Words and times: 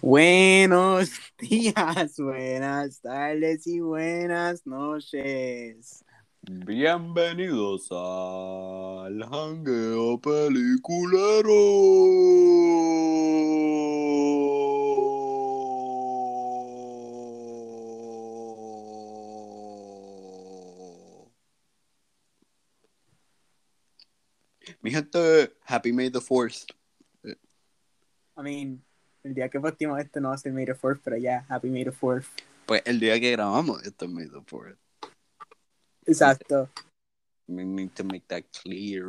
Buenos 0.00 1.10
días, 1.38 2.16
buenas 2.18 3.00
tardes 3.00 3.66
y 3.66 3.80
buenas 3.80 4.66
noches. 4.66 6.04
Bienvenidos 6.42 7.88
al 7.90 9.22
Hangueo 9.22 10.20
Peliculero. 10.20 11.50
Mi 24.82 24.90
gente, 24.90 25.52
Happy 25.66 25.92
May 25.92 26.08
the 26.08 26.20
4th. 26.20 26.66
I 28.36 28.42
mean, 28.42 28.82
el 29.22 29.34
día 29.34 29.48
que 29.48 29.60
postimos 29.60 30.00
esto 30.00 30.20
no 30.20 30.28
va 30.28 30.34
a 30.34 30.38
ser 30.38 30.52
May 30.52 30.66
the 30.66 30.74
4th, 30.74 31.00
pero 31.04 31.16
ya, 31.16 31.44
Happy 31.48 31.68
May 31.70 31.84
the 31.84 31.92
4th. 31.92 32.26
Pues 32.66 32.82
el 32.84 33.00
día 33.00 33.18
que 33.20 33.32
grabamos 33.32 33.82
esto 33.84 34.04
es 34.04 34.10
May 34.10 34.28
the 34.28 34.38
4th. 34.38 34.78
Exacto. 36.06 36.68
We 37.46 37.64
need 37.64 37.90
to 37.94 38.04
make 38.04 38.26
that 38.28 38.44
clear. 38.62 39.08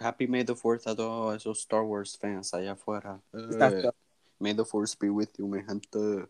Happy 0.00 0.26
May 0.26 0.44
the 0.44 0.54
4th 0.54 0.86
a 0.86 0.96
todos 0.96 1.36
esos 1.36 1.60
Star 1.60 1.82
Wars 1.82 2.16
fans 2.16 2.54
allá 2.54 2.72
afuera. 2.72 3.20
Eh, 3.32 3.46
Exacto. 3.50 3.94
May 4.38 4.54
the 4.54 4.64
Force 4.64 4.96
be 4.98 5.08
with 5.10 5.30
you, 5.38 5.46
mi 5.46 5.62
gente. 5.62 6.28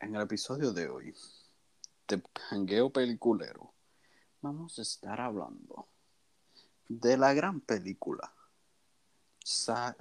En 0.00 0.14
el 0.14 0.22
episodio 0.22 0.72
de 0.72 0.88
hoy, 0.88 1.14
de 2.08 2.22
Hangueo 2.48 2.90
Peliculero, 2.90 3.74
vamos 4.40 4.78
a 4.78 4.82
estar 4.82 5.20
hablando 5.20 5.88
de 6.88 7.18
la 7.18 7.34
gran 7.34 7.60
película 7.60 8.32
sa- 9.50 9.96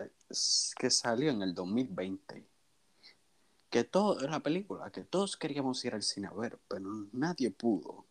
que 0.78 0.90
salió 0.90 1.32
en 1.32 1.42
el 1.42 1.54
2020. 1.54 2.46
Que 3.70 3.84
todo, 3.84 4.20
la 4.28 4.40
película 4.40 4.92
que 4.92 5.04
todos 5.04 5.38
queríamos 5.38 5.84
ir 5.86 5.94
al 5.94 6.04
cine 6.04 6.28
a 6.28 6.34
ver, 6.34 6.60
pero 6.68 7.08
nadie 7.12 7.52
pudo. 7.52 8.06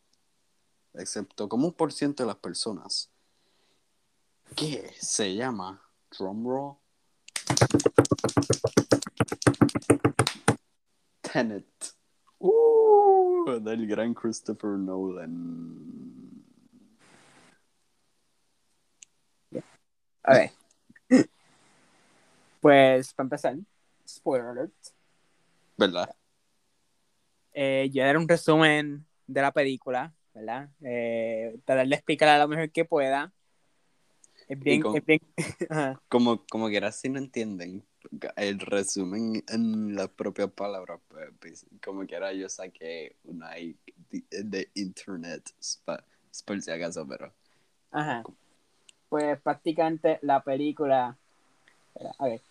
Excepto 0.94 1.48
como 1.48 1.68
un 1.68 1.74
por 1.74 1.92
ciento 1.92 2.22
de 2.22 2.28
las 2.28 2.36
personas. 2.36 3.10
Que 4.56 4.92
se 5.00 5.34
llama 5.34 5.80
Drumroll 6.10 6.76
Tenet. 11.20 11.94
Uh, 12.38 13.58
del 13.60 13.86
gran 13.86 14.14
Christopher 14.14 14.70
Nolan. 14.70 15.98
Ver. 19.50 20.57
Pues, 22.68 23.14
para 23.14 23.24
empezar, 23.24 23.56
spoiler 24.06 24.48
alert. 24.48 24.74
¿Verdad? 25.78 26.14
Eh, 27.54 27.88
yo 27.90 28.04
daré 28.04 28.18
un 28.18 28.28
resumen 28.28 29.06
de 29.26 29.40
la 29.40 29.52
película, 29.52 30.12
¿verdad? 30.34 30.68
Eh, 30.82 31.58
tratar 31.64 31.88
de 31.88 31.94
explicarla 31.94 32.38
lo 32.40 32.48
mejor 32.48 32.70
que 32.70 32.84
pueda. 32.84 33.32
Es 34.48 34.60
bien, 34.60 34.82
es 34.94 35.06
bien. 35.06 35.20
Como, 36.10 36.44
como 36.44 36.68
quieras, 36.68 37.00
si 37.00 37.08
no 37.08 37.18
entienden 37.18 37.86
el 38.36 38.60
resumen 38.60 39.42
en 39.48 39.94
las 39.94 40.08
propias 40.08 40.50
palabras, 40.50 41.00
pues, 41.08 41.30
pues, 41.40 41.66
como 41.82 42.04
quiera, 42.04 42.34
yo 42.34 42.50
saqué 42.50 43.16
una 43.24 43.52
de, 43.52 44.70
internet, 44.74 45.54
por 46.44 46.60
si 46.60 46.70
acaso, 46.70 47.08
pero. 47.08 47.32
Ajá. 47.92 48.24
Pues 49.08 49.40
prácticamente 49.40 50.18
la 50.20 50.42
película. 50.42 51.16
A 52.18 52.24
ver. 52.26 52.42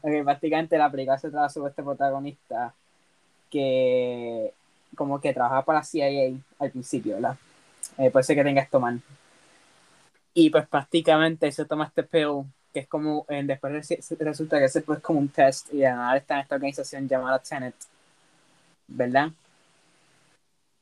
Ok, 0.00 0.12
prácticamente 0.24 0.78
la 0.78 0.90
película 0.90 1.18
se 1.18 1.30
trata 1.30 1.48
sobre 1.48 1.70
este 1.70 1.82
protagonista 1.82 2.74
que 3.50 4.52
como 4.96 5.20
que 5.20 5.34
trabaja 5.34 5.64
para 5.64 5.80
la 5.80 5.84
CIA 5.84 6.34
al 6.58 6.70
principio, 6.70 7.16
¿verdad? 7.16 7.36
Eh, 7.98 8.10
puede 8.10 8.24
ser 8.24 8.36
que 8.36 8.44
tenga 8.44 8.62
esto 8.62 8.80
mal. 8.80 9.02
Y 10.34 10.50
pues 10.50 10.66
prácticamente 10.68 11.50
se 11.52 11.64
toma 11.64 11.86
este 11.86 12.02
pill, 12.04 12.44
que 12.72 12.80
es 12.80 12.88
como, 12.88 13.26
eh, 13.28 13.42
después 13.44 13.88
resulta 14.20 14.58
que 14.58 14.64
ese 14.66 14.82
pues, 14.82 14.98
es 14.98 15.04
como 15.04 15.18
un 15.18 15.28
test 15.28 15.72
y 15.72 15.78
nada 15.80 16.16
está 16.16 16.34
en 16.34 16.40
esta 16.40 16.54
organización 16.54 17.08
llamada 17.08 17.40
Tenet, 17.40 17.74
¿verdad? 18.88 19.30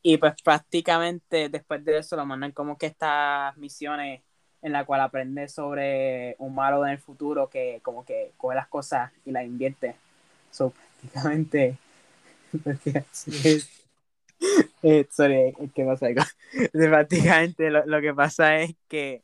Y 0.03 0.19
pues 0.19 0.35
prácticamente 0.43 1.49
después 1.49 1.85
de 1.85 1.99
eso 1.99 2.17
lo 2.17 2.25
mandan 2.25 2.53
como 2.53 2.79
que 2.79 2.87
estas 2.87 3.57
misiones 3.57 4.23
en 4.62 4.72
la 4.72 4.84
cual 4.84 5.00
aprende 5.00 5.49
sobre 5.49 6.37
un 6.39 6.55
malo 6.55 6.84
en 6.87 6.93
el 6.93 6.99
futuro 6.99 7.49
que 7.49 7.81
como 7.83 8.05
que 8.05 8.33
coge 8.37 8.55
las 8.56 8.69
cosas 8.69 9.12
y 9.25 9.31
las 9.31 9.44
invierte. 9.44 9.97
So, 10.50 10.71
prácticamente... 10.71 11.78
eh, 14.83 15.06
sorry, 15.11 15.55
es 15.59 15.72
que 15.72 15.84
pasa. 15.84 16.06
Prácticamente 16.72 17.71
lo, 17.71 17.84
lo 17.87 18.00
que 18.00 18.15
pasa 18.15 18.56
es 18.59 18.75
que 18.89 19.22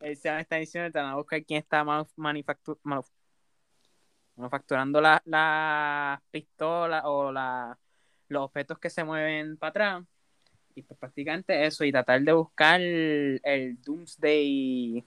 él 0.00 0.16
se 0.16 0.30
va 0.30 0.36
a 0.36 0.40
esta 0.40 0.58
misión, 0.58 0.92
te 0.92 0.98
van 0.98 1.10
a 1.12 1.16
buscar 1.16 1.44
quién 1.44 1.58
está 1.60 1.84
manu- 1.84 2.08
manufactu- 2.16 2.78
manu- 2.82 3.04
manufacturando 4.36 5.00
las 5.00 5.20
la 5.24 6.22
pistolas 6.30 7.02
o 7.04 7.32
la, 7.32 7.78
los 8.28 8.42
objetos 8.44 8.78
que 8.78 8.90
se 8.90 9.04
mueven 9.04 9.56
para 9.56 9.70
atrás 9.70 10.04
y 10.78 10.82
pues 10.82 10.98
prácticamente 10.98 11.66
eso 11.66 11.84
y 11.84 11.92
tratar 11.92 12.22
de 12.22 12.32
buscar 12.32 12.80
el, 12.80 13.40
el 13.42 13.80
Doomsday 13.82 15.04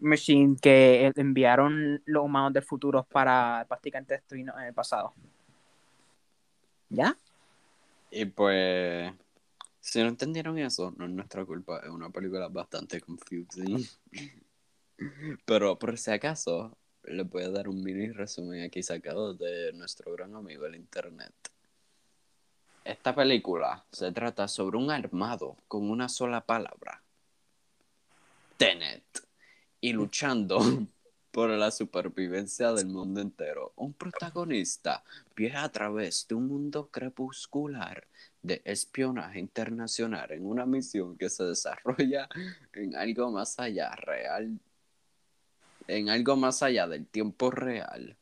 Machine 0.00 0.56
que 0.60 1.12
enviaron 1.16 2.02
los 2.04 2.24
humanos 2.24 2.52
del 2.52 2.62
futuro 2.62 3.04
para 3.04 3.64
prácticamente 3.68 4.14
destruirnos 4.14 4.56
en 4.58 4.64
el 4.64 4.74
pasado. 4.74 5.14
¿Ya? 6.90 7.16
Y 8.10 8.26
pues. 8.26 9.12
Si 9.80 10.00
no 10.00 10.08
entendieron 10.08 10.58
eso, 10.58 10.94
no 10.96 11.04
es 11.04 11.10
nuestra 11.10 11.44
culpa, 11.44 11.80
es 11.80 11.90
una 11.90 12.08
película 12.08 12.48
bastante 12.48 13.02
confusing. 13.02 13.86
Pero 15.44 15.78
por 15.78 15.98
si 15.98 16.10
acaso, 16.10 16.74
les 17.02 17.28
voy 17.28 17.42
a 17.42 17.50
dar 17.50 17.68
un 17.68 17.82
mini 17.82 18.10
resumen 18.10 18.62
aquí 18.62 18.82
sacado 18.82 19.34
de 19.34 19.74
nuestro 19.74 20.10
gran 20.12 20.34
amigo 20.34 20.64
el 20.64 20.76
internet. 20.76 21.34
Esta 22.84 23.14
película 23.14 23.82
se 23.90 24.12
trata 24.12 24.46
sobre 24.46 24.76
un 24.76 24.90
armado 24.90 25.56
con 25.68 25.90
una 25.90 26.06
sola 26.06 26.42
palabra. 26.42 27.02
Tenet. 28.58 29.26
Y 29.80 29.94
luchando 29.94 30.58
por 31.30 31.48
la 31.48 31.70
supervivencia 31.70 32.72
del 32.72 32.86
mundo 32.88 33.22
entero. 33.22 33.72
Un 33.76 33.94
protagonista 33.94 35.02
viaja 35.34 35.64
a 35.64 35.72
través 35.72 36.28
de 36.28 36.34
un 36.34 36.46
mundo 36.46 36.90
crepuscular 36.90 38.06
de 38.42 38.60
espionaje 38.66 39.40
internacional 39.40 40.30
en 40.32 40.44
una 40.44 40.66
misión 40.66 41.16
que 41.16 41.30
se 41.30 41.44
desarrolla 41.44 42.28
en 42.74 42.94
algo 42.96 43.30
más 43.30 43.58
allá 43.58 43.96
real, 43.96 44.60
en 45.88 46.10
algo 46.10 46.36
más 46.36 46.62
allá 46.62 46.86
del 46.86 47.06
tiempo 47.06 47.50
real. 47.50 48.14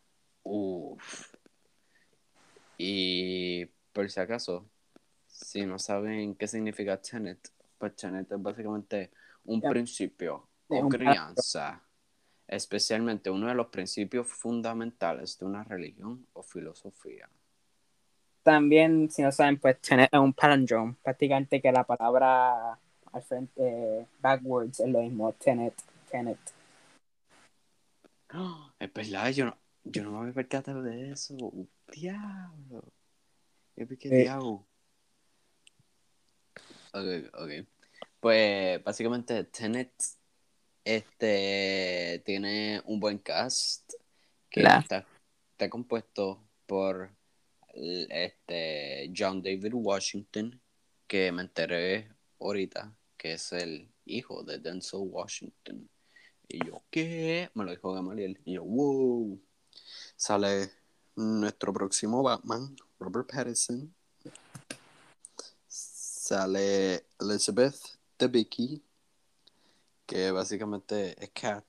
Uf. 0.44 1.34
Y 2.78 3.68
por 3.92 4.10
si 4.10 4.20
acaso, 4.20 4.68
si 5.26 5.64
no 5.66 5.78
saben 5.78 6.34
qué 6.34 6.46
significa 6.46 7.00
Tenet, 7.00 7.52
pues 7.78 7.96
Tenet 7.96 8.30
es 8.30 8.42
básicamente 8.42 9.10
un 9.44 9.60
principio 9.60 10.48
o 10.68 10.88
crianza, 10.88 11.82
especialmente 12.46 13.30
uno 13.30 13.48
de 13.48 13.54
los 13.54 13.68
principios 13.68 14.26
fundamentales 14.28 15.38
de 15.38 15.46
una 15.46 15.64
religión 15.64 16.26
o 16.32 16.42
filosofía. 16.42 17.28
También, 18.42 19.10
si 19.10 19.22
no 19.22 19.30
saben, 19.30 19.58
pues 19.58 19.80
Tenet 19.80 20.10
es 20.12 20.18
un 20.18 20.32
palindrome, 20.32 20.96
prácticamente 21.02 21.60
que 21.60 21.70
la 21.70 21.84
palabra 21.84 22.78
al 23.12 23.22
frente, 23.22 24.06
backwards, 24.20 24.80
es 24.80 24.88
lo 24.88 25.00
mismo, 25.02 25.32
Tenet, 25.34 25.74
Tenet. 26.10 26.38
¡Ah! 28.30 28.72
Es 28.78 28.92
verdad, 28.92 29.30
yo 29.30 29.44
no, 29.44 29.56
yo 29.84 30.02
no 30.02 30.12
me 30.12 30.18
había 30.18 30.32
percatado 30.32 30.82
de 30.82 31.12
eso. 31.12 31.36
Diablo. 31.92 32.82
¿Qué 33.74 33.86
Sí. 33.86 34.08
diablo? 34.08 34.66
Ok, 36.92 37.34
ok. 37.34 37.50
Pues 38.20 38.84
básicamente 38.84 39.44
Tenet 39.44 39.92
este 40.84 42.22
tiene 42.24 42.82
un 42.84 43.00
buen 43.00 43.18
cast 43.18 43.92
que 44.50 44.60
Claro. 44.60 44.80
está, 44.80 45.06
está 45.52 45.70
compuesto 45.70 46.46
por 46.66 47.10
este 47.74 49.10
John 49.16 49.42
David 49.42 49.72
Washington, 49.72 50.60
que 51.06 51.32
me 51.32 51.42
enteré 51.42 52.10
ahorita 52.38 52.94
que 53.16 53.34
es 53.34 53.52
el 53.52 53.88
hijo 54.04 54.42
de 54.42 54.58
Denzel 54.58 55.00
Washington. 55.04 55.88
Y 56.48 56.66
yo, 56.66 56.82
¿qué? 56.90 57.50
Me 57.54 57.64
lo 57.64 57.70
dijo 57.70 57.92
Gamaliel. 57.92 58.40
Y 58.44 58.54
yo, 58.54 58.64
wow. 58.64 59.40
Sale 60.16 60.70
nuestro 61.14 61.72
próximo 61.72 62.22
Batman, 62.22 62.76
Robert 63.02 63.30
Pattinson. 63.30 63.92
Sale 65.66 67.04
Elizabeth 67.20 67.76
Debicki, 68.18 68.82
que 70.06 70.30
básicamente 70.30 71.16
es 71.22 71.30
Cat. 71.30 71.64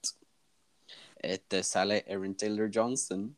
Este 1.18 1.64
sale 1.64 2.06
Aaron 2.08 2.36
Taylor 2.36 2.70
Johnson. 2.72 3.36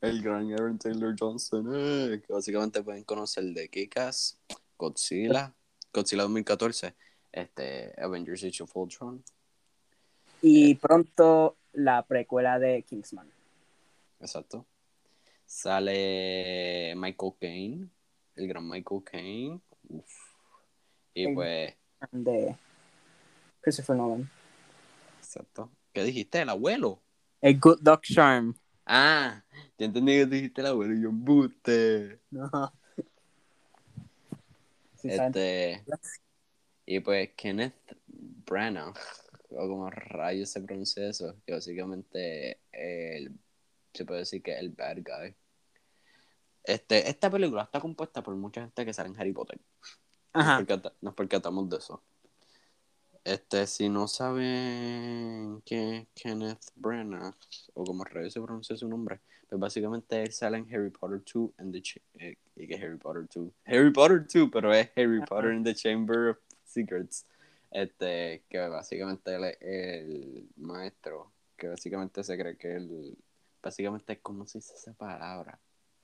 El 0.00 0.22
gran 0.22 0.52
Aaron 0.52 0.78
Taylor 0.78 1.14
Johnson. 1.18 1.68
eh, 1.74 2.22
que 2.24 2.32
básicamente 2.32 2.82
pueden 2.82 3.04
conocer 3.04 3.44
de 3.44 3.68
Kikas, 3.68 4.38
Godzilla, 4.78 5.52
Godzilla 5.92 6.22
2014, 6.22 6.94
este, 7.32 7.94
Avengers 8.00 8.44
Age 8.44 8.62
of 8.62 8.76
Ultron. 8.76 9.22
Y 10.40 10.76
pronto 10.76 11.56
la 11.72 12.02
precuela 12.02 12.58
de 12.58 12.82
Kingsman. 12.82 13.28
Exacto. 14.20 14.64
Sale 15.48 16.94
Michael 16.94 17.32
Caine, 17.40 17.88
el 18.36 18.48
gran 18.48 18.68
Michael 18.68 19.02
Caine. 19.02 19.60
Uf. 19.88 20.12
Y 21.14 21.24
El- 21.24 21.34
pues, 21.34 21.74
De 22.12 22.54
Christopher 23.62 23.96
Nolan. 23.96 24.30
exacto. 25.18 25.70
¿Qué 25.94 26.04
dijiste? 26.04 26.42
El 26.42 26.50
abuelo. 26.50 27.00
El 27.40 27.58
Good 27.58 27.80
Dog 27.80 28.02
Charm. 28.02 28.54
Ah, 28.84 29.42
ya 29.78 29.86
entendí 29.86 30.12
que 30.12 30.26
dijiste 30.26 30.60
el 30.60 30.66
abuelo 30.66 30.94
y 30.94 31.02
yo 31.02 31.08
embuste. 31.08 32.20
No. 32.30 32.72
Sí, 34.96 35.10
saben. 35.10 35.26
Este. 35.28 35.84
Y 36.84 37.00
pues 37.00 37.30
Kenneth 37.36 37.96
Branagh, 38.06 38.98
o 39.50 39.68
como 39.68 39.88
rayos 39.88 40.50
se 40.50 40.60
pronuncia 40.60 41.08
eso, 41.08 41.36
que 41.46 41.54
básicamente 41.54 42.60
el, 42.70 43.32
se 43.94 44.04
puede 44.04 44.20
decir 44.20 44.42
que 44.42 44.52
es 44.52 44.60
el 44.60 44.70
bad 44.70 44.98
guy. 44.98 45.34
Este, 46.68 47.08
esta 47.08 47.30
película 47.30 47.62
está 47.62 47.80
compuesta 47.80 48.22
por 48.22 48.34
mucha 48.36 48.60
gente 48.60 48.84
que 48.84 48.92
sale 48.92 49.08
en 49.08 49.18
Harry 49.18 49.32
Potter. 49.32 49.58
Ajá. 50.34 50.58
Nos, 50.58 50.66
percata- 50.66 50.92
nos 51.00 51.14
percatamos 51.14 51.68
de 51.70 51.76
eso. 51.78 52.02
Este, 53.24 53.66
si 53.66 53.88
no 53.88 54.06
saben 54.06 55.62
es 55.66 56.06
Kenneth 56.14 56.66
Branagh, 56.76 57.34
o 57.74 57.84
como 57.84 58.04
rayos 58.04 58.32
se 58.32 58.40
pronuncia 58.40 58.76
su 58.76 58.88
nombre, 58.88 59.20
pues 59.48 59.58
básicamente 59.60 60.22
él 60.22 60.32
sale 60.32 60.58
en 60.58 60.74
Harry 60.74 60.90
Potter 60.90 61.22
2 61.34 61.50
and 61.58 61.72
the 61.72 61.78
Ch- 61.80 62.00
eh, 62.18 62.36
y 62.56 62.66
que 62.66 62.74
Harry 62.76 62.96
Potter 62.96 63.26
2. 63.34 63.50
Harry 63.64 63.90
Potter 63.92 64.26
2, 64.26 64.48
pero 64.52 64.72
es 64.72 64.90
Harry. 64.96 65.20
Potter 65.26 65.52
in 65.52 65.64
the 65.64 65.74
Chamber 65.74 66.28
of 66.30 66.38
Secrets. 66.64 67.26
Este, 67.70 68.44
que 68.48 68.58
básicamente 68.68 69.34
él 69.34 69.44
es 69.44 69.58
el 69.60 70.48
maestro, 70.56 71.32
que 71.56 71.68
básicamente 71.68 72.22
se 72.24 72.38
cree 72.38 72.56
que 72.56 72.76
él, 72.76 73.16
básicamente, 73.62 74.18
¿cómo 74.20 74.46
se 74.46 74.58
dice 74.58 74.74
esa 74.74 74.92
palabra? 74.94 75.58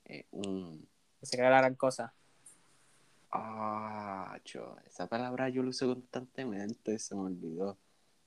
Eh, 0.05 0.27
un... 0.33 0.87
Se 1.23 1.37
cree 1.37 1.51
la 1.51 1.59
gran 1.59 1.75
cosa. 1.75 2.15
Ah, 3.37 4.39
cho, 4.45 4.77
esa 4.87 5.09
palabra 5.09 5.49
yo 5.49 5.63
lo 5.63 5.71
uso 5.71 5.89
constantemente, 5.89 6.99
se 7.01 7.17
me 7.17 7.23
olvidó. 7.23 7.77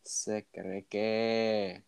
Se 0.03 0.45
cree 0.51 0.85
que. 0.85 1.83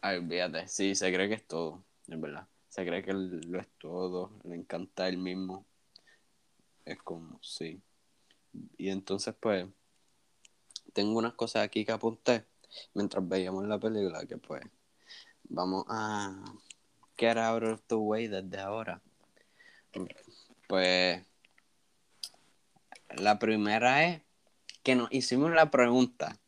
Ay, 0.00 0.18
olvídate, 0.18 0.66
sí, 0.66 0.94
se 0.96 1.12
cree 1.12 1.28
que 1.28 1.34
es 1.34 1.46
todo, 1.46 1.84
es 2.08 2.20
verdad. 2.20 2.48
Se 2.68 2.84
cree 2.84 3.04
que 3.04 3.12
lo 3.12 3.60
es 3.60 3.68
todo, 3.78 4.32
le 4.42 4.56
encanta 4.56 5.08
él 5.08 5.18
mismo. 5.18 5.64
Es 6.84 6.98
como, 7.02 7.38
sí. 7.42 7.80
Y 8.76 8.90
entonces, 8.90 9.34
pues, 9.38 9.66
tengo 10.92 11.18
unas 11.18 11.34
cosas 11.34 11.62
aquí 11.64 11.84
que 11.84 11.92
apunté 11.92 12.44
mientras 12.94 13.26
veíamos 13.28 13.66
la 13.66 13.78
película 13.78 14.26
que, 14.26 14.36
pues, 14.38 14.62
vamos 15.44 15.84
a 15.88 16.42
get 17.16 17.36
out 17.36 17.62
of 17.62 17.80
the 17.88 17.96
way 17.96 18.26
desde 18.28 18.58
ahora. 18.58 19.00
Pues 20.68 21.22
la 23.16 23.38
primera 23.38 24.04
es 24.08 24.22
que 24.82 24.94
nos 24.94 25.12
hicimos 25.12 25.52
la 25.52 25.70
pregunta. 25.70 26.38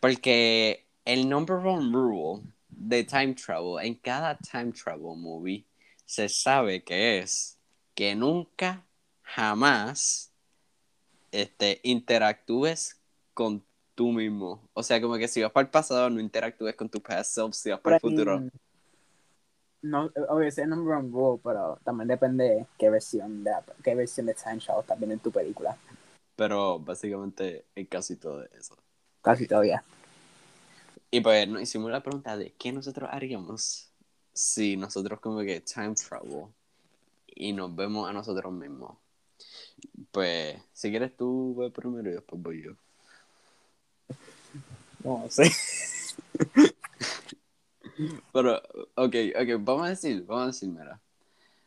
Porque 0.00 0.86
el 1.04 1.28
number 1.28 1.56
one 1.56 1.92
rule 1.92 2.42
de 2.68 3.04
time 3.04 3.34
travel 3.34 3.84
en 3.84 3.94
cada 3.96 4.38
time 4.38 4.72
travel 4.72 5.16
movie 5.16 5.66
se 6.04 6.28
sabe 6.28 6.84
que 6.84 7.18
es 7.18 7.58
que 7.94 8.14
nunca, 8.14 8.86
jamás 9.22 10.32
este, 11.32 11.80
interactúes 11.82 13.00
con 13.34 13.64
tú 13.94 14.12
mismo. 14.12 14.68
O 14.72 14.82
sea, 14.82 15.00
como 15.00 15.16
que 15.16 15.28
si 15.28 15.42
vas 15.42 15.50
para 15.50 15.66
el 15.66 15.70
pasado, 15.70 16.08
no 16.08 16.20
interactúes 16.20 16.76
con 16.76 16.88
tu 16.88 17.02
past 17.02 17.34
self, 17.34 17.54
si 17.54 17.70
vas 17.70 17.80
para 17.80 17.96
el 17.96 18.00
futuro. 18.00 18.48
No, 19.82 20.10
obvio, 20.28 20.48
ese 20.48 20.62
es 20.62 20.68
number 20.68 20.96
one 20.96 21.10
rule, 21.10 21.40
pero 21.42 21.78
también 21.84 22.08
depende 22.08 22.66
qué 22.76 22.90
versión 22.90 23.44
de 23.44 23.52
qué 23.84 23.94
versión 23.94 24.26
de 24.26 24.34
Time 24.34 24.58
Travel 24.58 24.80
estás 24.80 24.98
viendo 24.98 25.14
en 25.14 25.20
tu 25.20 25.30
película. 25.30 25.76
Pero 26.34 26.78
básicamente 26.78 27.64
es 27.74 27.88
casi 27.88 28.16
todo 28.16 28.44
eso. 28.44 28.76
Casi 29.22 29.46
todavía. 29.46 29.84
Y 31.10 31.20
pues 31.20 31.48
nos 31.48 31.62
hicimos 31.62 31.90
la 31.90 32.02
pregunta 32.02 32.36
de 32.36 32.52
qué 32.58 32.72
nosotros 32.72 33.08
haríamos 33.12 33.90
si 34.32 34.76
nosotros 34.76 35.20
como 35.20 35.40
que 35.40 35.60
time 35.60 35.94
travel 35.94 36.46
y 37.26 37.52
nos 37.52 37.74
vemos 37.74 38.08
a 38.08 38.12
nosotros 38.12 38.52
mismos. 38.52 38.96
Pues, 40.10 40.60
si 40.72 40.90
quieres 40.90 41.16
tú 41.16 41.54
ve 41.56 41.70
primero 41.70 42.10
y 42.10 42.14
después 42.14 42.42
voy 42.42 42.62
yo. 42.62 42.72
No 45.04 45.24
sé. 45.28 45.50
Pero, 48.32 48.56
ok, 48.94 49.14
ok, 49.34 49.48
vamos 49.60 49.86
a 49.86 49.90
decir, 49.90 50.24
vamos 50.26 50.42
a 50.42 50.46
decir, 50.48 50.68
mira. 50.68 51.00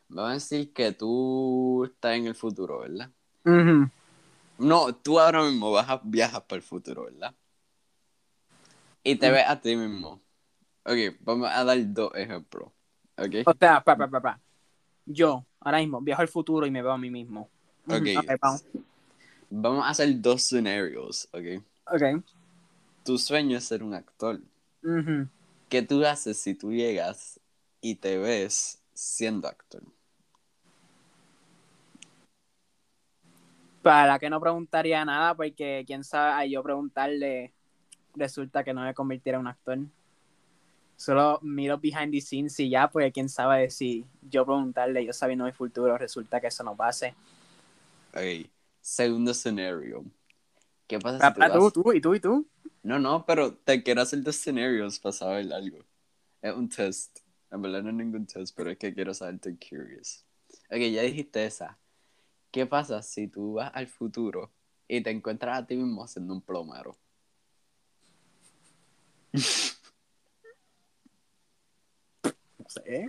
Vamos 0.08 0.30
a 0.30 0.34
decir 0.34 0.72
que 0.72 0.92
tú 0.92 1.84
estás 1.84 2.16
en 2.16 2.26
el 2.26 2.34
futuro, 2.34 2.80
¿verdad? 2.80 3.10
No, 4.58 4.94
tú 4.94 5.18
ahora 5.18 5.42
mismo 5.42 5.72
vas 5.72 5.88
a, 5.88 6.00
viajas 6.04 6.42
para 6.42 6.58
el 6.58 6.62
futuro, 6.62 7.04
¿verdad? 7.04 7.34
Y 9.02 9.16
te 9.16 9.28
Mm. 9.28 9.32
ves 9.32 9.44
a 9.48 9.60
ti 9.60 9.76
mismo. 9.76 10.20
Ok, 10.84 11.16
vamos 11.20 11.48
a 11.50 11.64
dar 11.64 11.78
dos 11.92 12.12
ejemplos. 12.14 12.68
Ok. 13.16 13.34
O 13.46 13.52
sea, 13.58 13.80
pa, 13.82 13.96
pa, 13.96 14.08
pa, 14.08 14.20
pa. 14.20 14.40
Yo, 15.06 15.44
ahora 15.60 15.78
mismo, 15.78 16.00
viajo 16.00 16.22
al 16.22 16.28
futuro 16.28 16.66
y 16.66 16.70
me 16.70 16.82
veo 16.82 16.92
a 16.92 16.98
mí 16.98 17.10
mismo. 17.10 17.48
Ok. 17.86 17.94
ok, 17.94 18.40
vamos. 18.40 18.64
Vamos 19.50 19.84
a 19.84 19.90
hacer 19.90 20.20
dos 20.20 20.42
scenarios, 20.42 21.28
¿ok? 21.32 21.62
Ok. 21.86 22.24
Tu 23.04 23.18
sueño 23.18 23.58
es 23.58 23.64
ser 23.64 23.82
un 23.82 23.94
actor. 23.94 24.40
Ujú. 24.82 25.28
¿Qué 25.72 25.80
tú 25.80 26.04
haces 26.04 26.36
si 26.36 26.52
tú 26.54 26.70
llegas 26.70 27.40
y 27.80 27.94
te 27.94 28.18
ves 28.18 28.82
siendo 28.92 29.48
actor? 29.48 29.82
Para 33.82 34.18
que 34.18 34.28
no 34.28 34.38
preguntaría 34.38 35.02
nada, 35.04 35.34
porque 35.34 35.82
quién 35.86 36.04
sabe, 36.04 36.32
a 36.32 36.46
yo 36.46 36.62
preguntarle, 36.62 37.54
resulta 38.14 38.62
que 38.62 38.74
no 38.74 38.82
me 38.82 38.92
convirtiera 38.94 39.36
en 39.38 39.40
un 39.42 39.48
actor. 39.48 39.78
Solo 40.96 41.38
miro 41.42 41.78
behind 41.78 42.12
the 42.12 42.20
scenes 42.20 42.60
y 42.60 42.68
ya, 42.70 42.88
pues 42.90 43.12
quién 43.12 43.28
sabe 43.30 43.70
si 43.70 44.04
yo 44.30 44.44
preguntarle, 44.44 45.04
yo 45.06 45.12
sabiendo 45.14 45.46
mi 45.46 45.52
futuro, 45.52 45.96
resulta 45.96 46.40
que 46.40 46.48
eso 46.48 46.62
no 46.64 46.76
pase. 46.76 47.14
Ok, 48.14 48.50
segundo 48.80 49.30
escenario. 49.30 50.04
¿Qué 50.86 51.00
pasa 51.00 51.20
si 51.20 51.26
Ah, 51.28 51.34
tú 51.34 51.44
ah, 51.44 51.50
tú, 51.50 51.70
vas- 51.70 51.72
tú, 51.72 51.92
y 51.92 52.00
tú, 52.00 52.14
y 52.14 52.20
tú. 52.20 52.46
No, 52.82 52.98
no, 52.98 53.24
pero 53.26 53.54
te 53.56 53.82
quiero 53.82 54.02
hacer 54.02 54.22
dos 54.22 54.36
escenarios 54.36 54.98
para 54.98 55.12
saber 55.12 55.52
algo. 55.52 55.78
Es 56.42 56.54
un 56.54 56.68
test. 56.68 57.20
En 57.50 57.62
verdad 57.62 57.82
no 57.82 57.90
es 57.90 57.96
ningún 57.96 58.26
test, 58.26 58.56
pero 58.56 58.70
es 58.70 58.78
que 58.78 58.94
quiero 58.94 59.14
saber, 59.14 59.36
estoy 59.36 59.56
curious. 59.58 60.24
Ok, 60.70 60.78
ya 60.92 61.02
dijiste 61.02 61.44
esa. 61.44 61.78
¿Qué 62.52 62.66
pasa 62.66 63.02
si 63.02 63.28
tú 63.28 63.54
vas 63.54 63.72
al 63.74 63.88
futuro 63.88 64.52
y 64.88 65.02
te 65.02 65.10
encuentras 65.10 65.58
a 65.60 65.66
ti 65.66 65.76
mismo 65.76 66.06
siendo 66.08 66.34
un 66.34 66.42
plomero? 66.42 66.98
No 72.58 72.68
sé. 72.68 73.08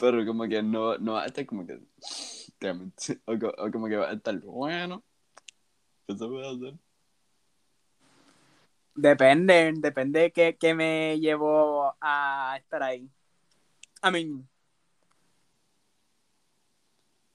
Pero 0.00 0.26
como 0.26 0.48
que 0.48 0.62
no, 0.62 0.98
no 0.98 1.12
va 1.14 1.22
a 1.24 1.26
estar 1.26 1.46
como 1.46 1.66
que. 1.66 1.80
O, 3.26 3.38
co- 3.38 3.54
o 3.58 3.70
como 3.70 3.88
que 3.88 3.96
va 3.96 4.10
a 4.10 4.14
estar 4.14 4.38
bueno. 4.40 5.02
¿Qué 6.06 6.14
se 6.16 6.26
puede 6.26 6.46
hacer? 6.48 6.78
Depende, 9.00 9.72
depende 9.76 10.20
de 10.20 10.30
qué, 10.30 10.56
qué 10.60 10.74
me 10.74 11.18
llevó 11.18 11.94
a 12.02 12.54
estar 12.58 12.82
ahí. 12.82 13.08
I 14.02 14.10
mean, 14.10 14.46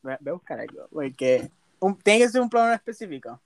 voy 0.04 0.14
a, 0.14 0.20
buscar 0.34 0.60
algo, 0.60 0.88
porque 0.92 1.50
un- 1.80 1.98
tiene 1.98 2.20
que 2.20 2.30
ser 2.30 2.42
un 2.42 2.50
plomero 2.52 2.76
específico. 2.76 3.42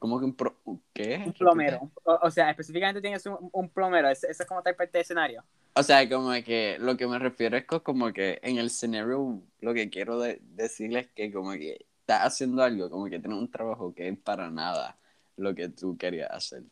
¿Cómo 0.00 0.18
que 0.18 0.24
un 0.24 0.34
pro. 0.34 0.56
¿Qué? 0.92 1.22
Un 1.24 1.32
plomero. 1.32 1.90
O, 2.02 2.18
o 2.22 2.30
sea, 2.30 2.50
específicamente 2.50 3.00
tiene 3.00 3.16
que 3.16 3.20
ser 3.20 3.32
un, 3.32 3.50
un 3.52 3.68
plomero. 3.68 4.10
Ese 4.10 4.26
es 4.28 4.44
como 4.44 4.60
tal 4.62 4.74
parte 4.74 4.98
del 4.98 5.02
escenario. 5.02 5.44
O 5.74 5.82
sea, 5.84 6.08
como 6.08 6.32
que 6.44 6.76
lo 6.80 6.96
que 6.96 7.06
me 7.06 7.20
refiero 7.20 7.56
es 7.56 7.66
co- 7.66 7.84
como 7.84 8.12
que 8.12 8.40
en 8.42 8.58
el 8.58 8.66
escenario 8.66 9.40
lo 9.60 9.74
que 9.74 9.88
quiero 9.90 10.18
de- 10.18 10.40
decirles 10.42 11.06
es 11.06 11.12
que 11.12 11.32
como 11.32 11.52
que 11.52 11.86
estás 12.00 12.22
haciendo 12.26 12.64
algo, 12.64 12.90
como 12.90 13.04
que 13.04 13.20
tienes 13.20 13.38
un 13.38 13.50
trabajo 13.50 13.94
que 13.94 14.08
es 14.08 14.18
para 14.18 14.50
nada 14.50 14.96
lo 15.36 15.54
que 15.54 15.68
tú 15.68 15.96
querías 15.96 16.30
hacer. 16.32 16.64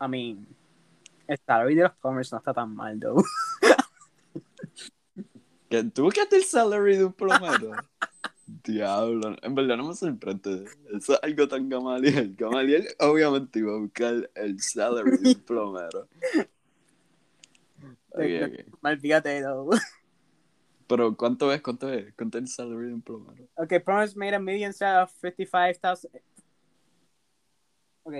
I 0.00 0.08
mean, 0.08 0.46
el 1.26 1.38
salary 1.46 1.74
de 1.74 1.84
los 1.84 1.94
plumbers 1.96 2.32
no 2.32 2.38
está 2.38 2.52
tan 2.52 2.74
mal, 2.74 2.98
though. 3.00 3.22
Que 5.68 5.82
tú 5.84 6.04
buscaste 6.04 6.36
el 6.36 6.44
salary 6.44 6.96
de 6.96 7.04
un 7.06 7.12
plomero. 7.12 7.72
Diablo, 8.46 9.36
en 9.42 9.54
verdad 9.54 9.76
no 9.76 9.88
me 9.88 9.94
sorprende. 9.94 10.64
Eso 10.94 11.14
es 11.14 11.20
algo 11.22 11.48
tan 11.48 11.68
Gamaliel. 11.68 12.36
Gamaliel 12.36 12.86
obviamente 13.00 13.58
iba 13.58 13.74
a 13.74 13.78
buscar 13.78 14.30
el 14.34 14.60
salary 14.60 15.16
del 15.18 15.42
plomero. 15.42 16.08
Ok, 18.10 18.22
ok. 18.44 18.80
Mal, 18.80 19.00
fíjate, 19.00 19.42
though. 19.42 19.70
Pero 20.86 21.16
¿cuánto 21.16 21.52
es? 21.52 21.60
¿Cuánto 21.60 21.92
es? 21.92 22.14
¿Cuánto 22.14 22.38
es 22.38 22.44
el 22.44 22.48
salary 22.48 22.86
de 22.86 22.94
un 22.94 23.02
plomero? 23.02 23.48
Okay, 23.56 23.80
Promise 23.80 24.16
made 24.16 24.34
a 24.34 24.38
million 24.38 24.72
sale 24.72 25.02
of 25.02 25.10
55,000. 25.20 26.22
Ok, 28.04 28.14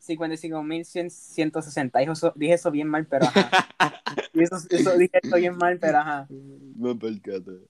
55,160. 0.00 1.98
Dije 1.98 2.12
eso, 2.12 2.32
dije 2.34 2.54
eso 2.54 2.70
bien 2.70 2.88
mal, 2.88 3.06
pero 3.06 3.26
ajá. 3.26 3.50
Eso, 4.34 4.56
eso 4.68 4.96
dije 4.96 5.20
eso 5.22 5.36
bien 5.36 5.56
mal, 5.56 5.78
pero 5.78 5.98
ajá. 5.98 6.26
Me 6.28 6.94
percaté. 6.94 7.68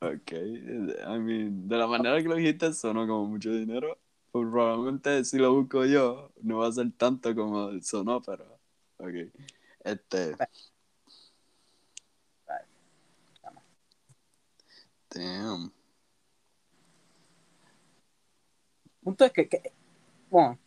Ok, 0.00 0.32
I 0.32 1.18
mean, 1.18 1.68
de 1.68 1.76
la 1.76 1.86
manera 1.86 2.22
que 2.22 2.28
lo 2.28 2.36
dijiste 2.36 2.72
sonó 2.72 3.06
como 3.06 3.26
mucho 3.26 3.50
dinero. 3.50 3.98
Pues 4.30 4.48
probablemente 4.50 5.24
si 5.24 5.38
lo 5.38 5.52
busco 5.54 5.84
yo, 5.84 6.30
no 6.42 6.58
va 6.58 6.68
a 6.68 6.72
ser 6.72 6.92
tanto 6.92 7.34
como 7.34 7.80
sonó, 7.82 8.22
pero. 8.22 8.58
Ok. 8.98 9.32
Este. 9.84 10.36
Damn. 15.10 15.72
El 18.84 19.04
punto 19.04 19.24
es 19.24 19.32
que, 19.32 19.48
que 19.48 19.72
bueno, 20.30 20.58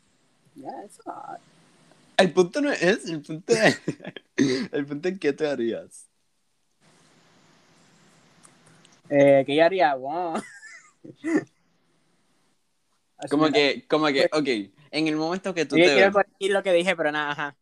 El 2.18 2.32
punto 2.32 2.62
no 2.62 2.72
es 2.72 3.10
el 3.10 3.22
punto 3.22 3.54
es. 3.54 3.82
el 4.72 4.86
punto 4.86 5.10
es 5.10 5.20
qué 5.20 5.34
te 5.34 5.48
harías. 5.48 6.08
Eh, 9.10 9.44
¿Qué 9.46 9.56
yo 9.56 9.66
haría? 9.66 9.96
Wow. 9.96 10.42
Como 13.30 13.50
que, 13.52 13.86
como 13.88 14.08
que, 14.08 14.26
ok, 14.34 14.48
en 14.92 15.08
el 15.08 15.16
momento 15.16 15.54
que 15.54 15.66
tú 15.66 15.78
Yo 15.78 15.86
te 15.86 15.94
quiero 15.94 16.08
ves. 16.08 16.14
corregir 16.14 16.52
lo 16.52 16.62
que 16.62 16.74
dije, 16.74 16.96
pero 16.96 17.12
nada, 17.12 17.32
ajá. 17.32 17.56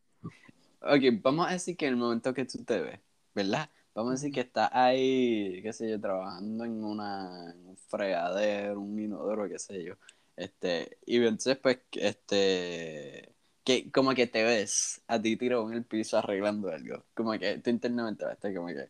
Ok, 0.81 1.21
vamos 1.21 1.47
a 1.47 1.51
decir 1.51 1.77
que 1.77 1.85
en 1.85 1.93
el 1.93 1.97
momento 1.99 2.33
que 2.33 2.45
tú 2.45 2.63
te 2.63 2.79
ves, 2.79 2.99
¿verdad? 3.35 3.69
Vamos 3.93 4.11
a 4.11 4.13
decir 4.15 4.31
que 4.33 4.39
estás 4.41 4.69
ahí, 4.73 5.61
qué 5.61 5.71
sé 5.73 5.89
yo, 5.89 5.99
trabajando 5.99 6.65
en 6.65 6.83
una 6.83 7.51
en 7.51 7.67
un 7.67 7.77
fregadero, 7.77 8.79
un 8.79 8.99
inodoro, 8.99 9.47
qué 9.47 9.59
sé 9.59 9.83
yo. 9.83 9.95
Este, 10.35 10.97
y 11.05 11.17
entonces 11.17 11.57
pues, 11.57 11.79
este, 11.93 13.33
que 13.63 13.91
como 13.91 14.13
que 14.13 14.27
te 14.27 14.43
ves 14.43 15.01
a 15.07 15.21
ti 15.21 15.37
tirado 15.37 15.69
en 15.69 15.77
el 15.77 15.85
piso 15.85 16.17
arreglando 16.17 16.69
algo. 16.69 17.03
Como 17.13 17.31
que 17.37 17.59
tú 17.59 17.69
internamente 17.69 18.25
vas 18.25 18.37
como 18.41 18.67
que, 18.67 18.89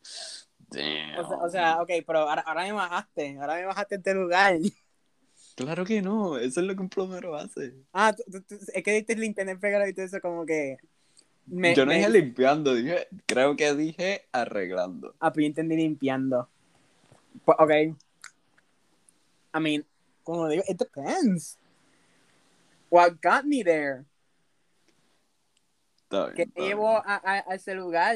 damn. 0.69 1.19
O 1.19 1.27
sea, 1.27 1.37
o 1.37 1.49
sea, 1.49 1.81
ok, 1.81 1.89
pero 2.05 2.19
ahora, 2.19 2.41
ahora 2.41 2.63
me 2.63 2.71
bajaste, 2.73 3.37
ahora 3.39 3.55
me 3.55 3.65
bajaste 3.65 3.95
este 3.95 4.13
lugar. 4.13 4.57
Claro 5.55 5.85
que 5.85 6.01
no, 6.01 6.37
eso 6.37 6.61
es 6.61 6.65
lo 6.65 6.75
que 6.75 6.81
un 6.81 6.89
plomero 6.89 7.35
hace. 7.35 7.73
Ah, 7.91 8.13
tú- 8.15 8.23
tú- 8.31 8.41
tú- 8.41 8.57
es 8.73 8.83
que 8.83 8.93
diste 8.93 9.13
el 9.13 9.23
internet 9.23 9.59
pegado 9.59 9.87
y 9.87 9.93
todo 9.93 10.05
eso 10.05 10.21
como 10.21 10.45
que... 10.45 10.77
Me, 11.47 11.75
yo 11.75 11.85
no 11.85 11.91
me- 11.91 11.97
dije 11.97 12.09
limpiando, 12.09 12.73
dije, 12.73 13.07
creo 13.25 13.55
que 13.57 13.73
dije 13.75 14.23
arreglando. 14.31 15.13
Ah, 15.19 15.33
pues 15.33 15.43
yo 15.43 15.47
entendí 15.47 15.75
limpiando. 15.75 16.47
Pues, 17.43 17.57
ok. 17.59 17.71
I 19.53 19.59
mean, 19.59 19.85
como 20.31 20.47
digo, 20.47 20.63
it 20.69 20.77
depends. 20.77 21.57
What 22.89 23.21
got 23.21 23.43
me 23.43 23.63
there? 23.63 24.05
Está 26.03 26.25
bien, 26.27 26.35
¿Qué 26.35 26.41
está 26.43 26.59
me 26.61 26.65
bien. 26.67 26.77
llevó 26.77 26.89
a, 26.97 27.03
a, 27.23 27.43
a 27.51 27.55
ese 27.55 27.75
lugar? 27.75 28.15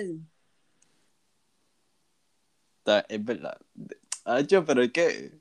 Está- 2.80 3.06
es 3.10 3.24
verdad. 3.26 3.58
Hacho, 4.24 4.64
pero 4.66 4.82
es 4.82 4.92
que. 4.94 5.32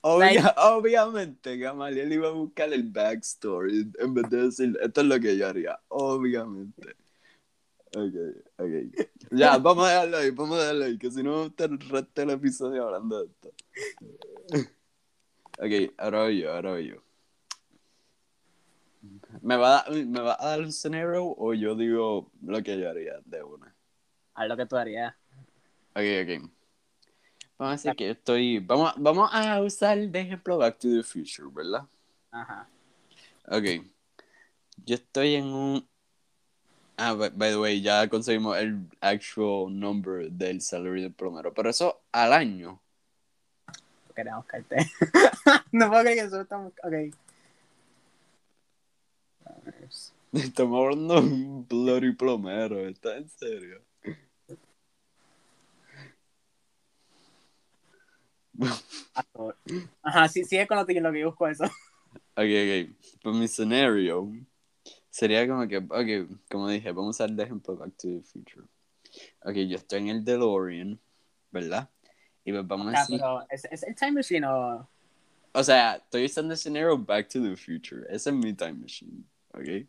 obvia- 0.00 0.42
Like- 0.42 0.54
obviamente, 0.58 1.56
Gamaliel 1.58 2.12
iba 2.12 2.28
a 2.28 2.32
buscar 2.32 2.72
el 2.72 2.82
backstory 2.90 3.92
en 3.98 4.14
vez 4.14 4.28
de 4.30 4.42
decir, 4.42 4.78
esto 4.82 5.00
es 5.00 5.06
lo 5.06 5.20
que 5.20 5.36
yo 5.36 5.46
haría. 5.48 5.78
Obviamente. 5.88 6.96
Ok, 7.96 8.14
ok. 8.58 9.06
Ya, 9.30 9.58
vamos 9.58 9.86
a 9.86 9.90
dejarlo 9.90 10.16
ahí, 10.16 10.30
vamos 10.30 10.58
a 10.58 10.62
dejarlo 10.62 10.84
ahí, 10.86 10.98
que 10.98 11.10
si 11.12 11.22
no, 11.22 11.52
te 11.52 11.64
el 11.64 11.78
resto 11.78 12.20
del 12.20 12.30
episodio 12.30 12.84
hablando 12.86 13.20
de 13.24 13.30
esto. 13.30 13.54
Ok, 15.58 15.94
ahora 15.98 16.22
voy 16.24 16.40
yo, 16.40 16.52
ahora 16.52 16.70
voy 16.72 16.88
yo. 16.88 17.02
¿Me 19.42 19.56
va, 19.56 19.80
a 19.80 19.84
dar, 19.84 19.92
¿Me 20.06 20.20
va 20.20 20.36
a 20.38 20.46
dar 20.50 20.60
un 20.60 20.72
scenario 20.72 21.24
o 21.24 21.54
yo 21.54 21.74
digo 21.74 22.30
lo 22.42 22.62
que 22.62 22.78
yo 22.78 22.88
haría 22.88 23.20
de 23.24 23.42
una? 23.42 23.74
Haz 24.34 24.48
lo 24.48 24.56
que 24.56 24.66
tú 24.66 24.76
harías. 24.76 25.14
Ok, 25.94 26.04
ok. 26.22 26.50
Vamos 27.58 27.68
a 27.68 27.70
decir 27.72 27.96
que 27.96 28.06
yo 28.06 28.12
estoy. 28.12 28.58
Vamos, 28.58 28.94
vamos 28.96 29.30
a 29.32 29.60
usar 29.62 29.98
de 29.98 30.20
ejemplo 30.20 30.58
Back 30.58 30.78
to 30.78 30.88
the 30.88 31.02
Future, 31.02 31.48
¿verdad? 31.52 31.86
Ajá. 32.30 32.68
Ok. 33.46 33.86
Yo 34.84 34.94
estoy 34.96 35.36
en 35.36 35.44
un. 35.44 35.88
Ah, 36.96 37.14
by, 37.14 37.30
by 37.30 37.50
the 37.50 37.58
way, 37.58 37.80
ya 37.80 38.08
conseguimos 38.08 38.56
el 38.58 38.88
actual 39.00 39.68
number 39.70 40.30
del 40.30 40.60
salary 40.60 41.02
del 41.02 41.12
plomero. 41.12 41.54
Pero 41.54 41.70
eso 41.70 42.02
al 42.10 42.32
año. 42.32 42.80
Queremos 44.14 44.46
caerte. 44.46 44.76
no 45.72 45.88
puedo 45.88 46.02
creer 46.02 46.18
que 46.18 46.24
eso 46.26 46.40
estamos. 46.40 46.72
Ok. 46.82 47.14
Estamos 50.32 50.84
hablando 50.84 51.14
de 51.14 51.20
un 51.20 51.66
bloody 51.66 52.12
plomero. 52.12 52.88
¿Está 52.88 53.16
en 53.16 53.28
serio? 53.28 53.82
Ajá, 60.02 60.28
sí, 60.28 60.44
sigue 60.44 60.66
con 60.66 60.78
lo 60.78 60.86
que, 60.86 61.00
lo 61.00 61.12
que 61.12 61.20
yo 61.20 61.28
busco 61.28 61.48
eso. 61.48 61.64
Ok, 61.64 61.70
ok. 62.36 62.96
Pues 63.22 63.36
mi 63.36 63.48
scenario 63.48 64.30
sería 65.10 65.46
como 65.46 65.66
que, 65.68 65.78
ok, 65.78 66.38
como 66.50 66.68
dije, 66.68 66.90
vamos 66.92 67.20
a 67.20 67.24
usar 67.24 67.36
de 67.36 67.44
ejemplo 67.44 67.76
Back 67.76 67.96
to 67.96 68.08
the 68.08 68.22
Future. 68.22 68.66
Ok, 69.42 69.54
yo 69.68 69.76
estoy 69.76 70.00
en 70.00 70.08
el 70.08 70.24
DeLorean, 70.24 71.00
¿verdad? 71.50 71.88
Y 72.44 72.52
pues 72.52 72.66
vamos 72.66 72.88
a 72.88 72.90
Ah, 72.90 73.00
decir, 73.00 73.18
pero 73.18 73.46
¿es, 73.50 73.64
es 73.66 73.82
el 73.84 73.94
time 73.94 74.12
machine 74.12 74.46
o.? 74.46 74.88
o 75.52 75.62
sea, 75.64 75.96
estoy 75.96 76.24
usando 76.26 76.52
el 76.52 76.58
scenario 76.58 76.98
Back 76.98 77.28
to 77.28 77.40
the 77.42 77.56
Future. 77.56 78.04
Ese 78.08 78.30
es 78.30 78.36
mi 78.36 78.52
time 78.52 78.74
machine, 78.74 79.24
¿ok? 79.52 79.86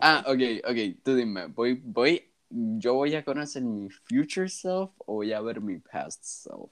Ah, 0.00 0.24
ok, 0.26 0.40
ok, 0.68 1.02
tú 1.04 1.14
dime, 1.14 1.46
voy, 1.46 1.74
voy, 1.82 2.28
yo 2.50 2.94
voy 2.94 3.14
a 3.14 3.24
conocer 3.24 3.62
mi 3.62 3.88
future 3.90 4.48
self 4.48 4.90
o 4.98 5.14
voy 5.14 5.32
a 5.32 5.40
ver 5.40 5.60
mi 5.60 5.78
past 5.78 6.22
self 6.24 6.70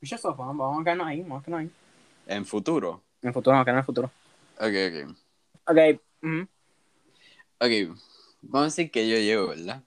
Future 0.00 0.18
self, 0.18 0.36
vamos, 0.36 0.56
vamos 0.56 0.80
a 0.80 0.84
quedarnos 0.84 1.06
ahí, 1.06 1.20
vamos 1.20 1.42
a 1.42 1.44
quedarnos 1.44 1.70
ahí. 1.70 2.34
en 2.34 2.44
futuro. 2.46 3.02
En 3.20 3.32
futuro, 3.32 3.52
vamos 3.52 3.62
a 3.62 3.64
quedarnos 3.66 3.78
en 3.78 3.82
el 3.82 3.84
futuro. 3.84 4.10
Ok, 4.56 4.74
ok. 4.88 5.16
Ok. 5.68 6.00
ujú. 6.22 6.48
Ok, 7.60 7.98
vamos 8.42 8.62
a 8.62 8.64
decir 8.64 8.90
que 8.90 9.08
yo 9.08 9.16
llego, 9.18 9.48
¿verdad? 9.48 9.82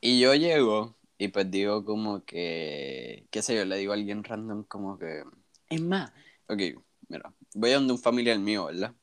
Y 0.00 0.18
yo 0.18 0.34
llego 0.34 0.96
y 1.20 1.28
pues 1.28 1.50
digo 1.50 1.84
como 1.84 2.24
que, 2.24 3.26
qué 3.30 3.42
sé 3.42 3.54
yo, 3.54 3.66
le 3.66 3.76
digo 3.76 3.92
a 3.92 3.94
alguien 3.94 4.24
random 4.24 4.64
como 4.64 4.98
que, 4.98 5.22
es 5.68 5.82
más, 5.82 6.10
ok, 6.48 6.62
mira, 7.08 7.34
voy 7.54 7.70
a 7.72 7.74
donde 7.74 7.92
un 7.92 7.98
familiar 7.98 8.38
mío, 8.38 8.64
¿verdad? 8.64 8.94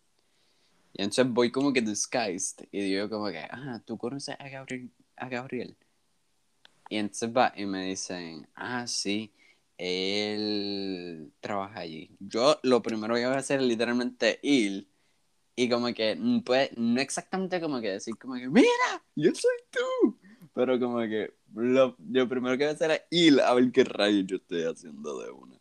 Y 0.93 1.03
entonces 1.03 1.31
voy 1.31 1.51
como 1.51 1.71
que 1.71 1.81
disguised 1.81 2.65
y 2.71 2.81
digo 2.81 3.07
como 3.07 3.27
que, 3.27 3.38
ah, 3.38 3.79
¿tú 3.86 4.00
conoces 4.00 4.36
a 4.39 4.50
Gabriel? 4.50 4.89
A 5.15 5.29
Gabriel? 5.29 5.77
Y 6.89 6.97
entonces 6.97 7.29
va 7.31 7.53
y 7.55 7.67
me 7.67 7.86
dicen, 7.86 8.47
ah, 8.55 8.88
sí, 8.88 9.31
él 9.77 11.31
trabaja 11.39 11.81
allí. 11.81 12.17
Yo 12.19 12.59
lo 12.63 12.81
primero 12.81 13.13
que 13.13 13.27
voy 13.27 13.36
a 13.36 13.38
hacer 13.38 13.59
es 13.59 13.67
literalmente 13.67 14.39
ir 14.41 14.88
y 15.55 15.69
como 15.69 15.93
que, 15.93 16.15
mm, 16.15 16.39
pues, 16.41 16.75
no 16.77 17.00
exactamente 17.00 17.62
como 17.62 17.79
que 17.79 17.91
decir 17.91 18.17
como 18.17 18.33
que, 18.33 18.50
mira, 18.50 19.05
yo 19.15 19.29
soy 19.36 19.57
tú. 19.69 20.16
Pero 20.57 20.79
como 20.79 20.97
que, 21.01 21.35
lo, 21.53 21.95
lo 22.09 22.27
primero 22.27 22.57
que 22.57 22.63
voy 22.63 22.71
a 22.71 22.73
hacer 22.73 22.89
es 22.89 23.01
ir 23.11 23.39
a 23.41 23.53
ver 23.53 23.71
qué 23.71 23.83
rayos 23.83 24.25
yo 24.25 24.37
estoy 24.37 24.63
haciendo 24.63 25.21
de 25.21 25.29
una. 25.29 25.55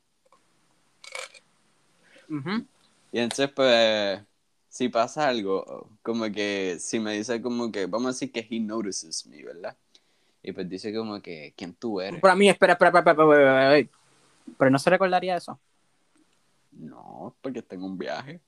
Ujú. 2.30 2.66
Y 3.12 3.18
entonces, 3.18 3.50
pues, 3.54 4.22
si 4.70 4.88
pasa 4.88 5.28
algo, 5.28 5.90
como 6.02 6.24
que, 6.32 6.78
si 6.80 6.98
me 6.98 7.12
dice 7.12 7.42
como 7.42 7.70
que, 7.70 7.84
vamos 7.84 8.06
a 8.06 8.12
decir 8.12 8.32
que 8.32 8.48
he 8.50 8.58
notices 8.58 9.26
me, 9.26 9.42
¿verdad? 9.42 9.76
Y 10.42 10.52
pues 10.52 10.66
dice 10.66 10.94
como 10.94 11.20
que, 11.20 11.52
¿quién 11.54 11.74
tú 11.74 12.00
eres? 12.00 12.18
Para 12.22 12.34
mí, 12.34 12.48
espera, 12.48 12.72
espera, 12.72 12.88
espera, 12.88 13.10
espera, 13.10 13.76
espera. 13.76 13.98
Pero 14.56 14.70
no 14.70 14.78
se 14.78 14.88
recordaría 14.88 15.36
eso. 15.36 15.60
No, 16.72 17.36
porque 17.42 17.60
tengo 17.60 17.84
un 17.84 17.98
viaje. 17.98 18.40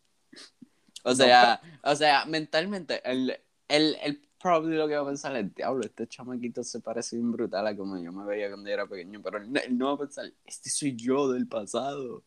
O 1.02 1.14
sea, 1.14 1.60
o 1.82 1.94
sea, 1.94 2.24
mentalmente, 2.24 3.02
el, 3.04 3.38
el, 3.68 3.98
el 4.00 4.27
probably 4.40 4.76
lo 4.76 4.88
que 4.88 4.96
va 4.96 5.02
a 5.02 5.06
pensar 5.06 5.36
es, 5.36 5.54
diablo, 5.54 5.82
este 5.84 6.06
chamaquito 6.06 6.62
se 6.62 6.80
parece 6.80 7.16
bien 7.16 7.32
brutal 7.32 7.66
a 7.66 7.76
como 7.76 7.98
yo 7.98 8.12
me 8.12 8.24
veía 8.24 8.48
cuando 8.48 8.68
yo 8.68 8.74
era 8.74 8.86
pequeño, 8.86 9.20
pero 9.22 9.38
él, 9.38 9.56
él 9.64 9.78
no 9.78 9.86
va 9.88 9.92
a 9.94 9.98
pensar, 9.98 10.32
este 10.44 10.70
soy 10.70 10.94
yo 10.96 11.30
del 11.30 11.46
pasado. 11.46 12.22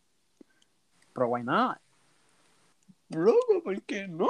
Pero 1.13 1.27
why 1.27 1.43
not? 1.43 1.77
Loco, 3.09 3.61
¿por 3.63 3.81
qué 3.83 4.07
no? 4.07 4.29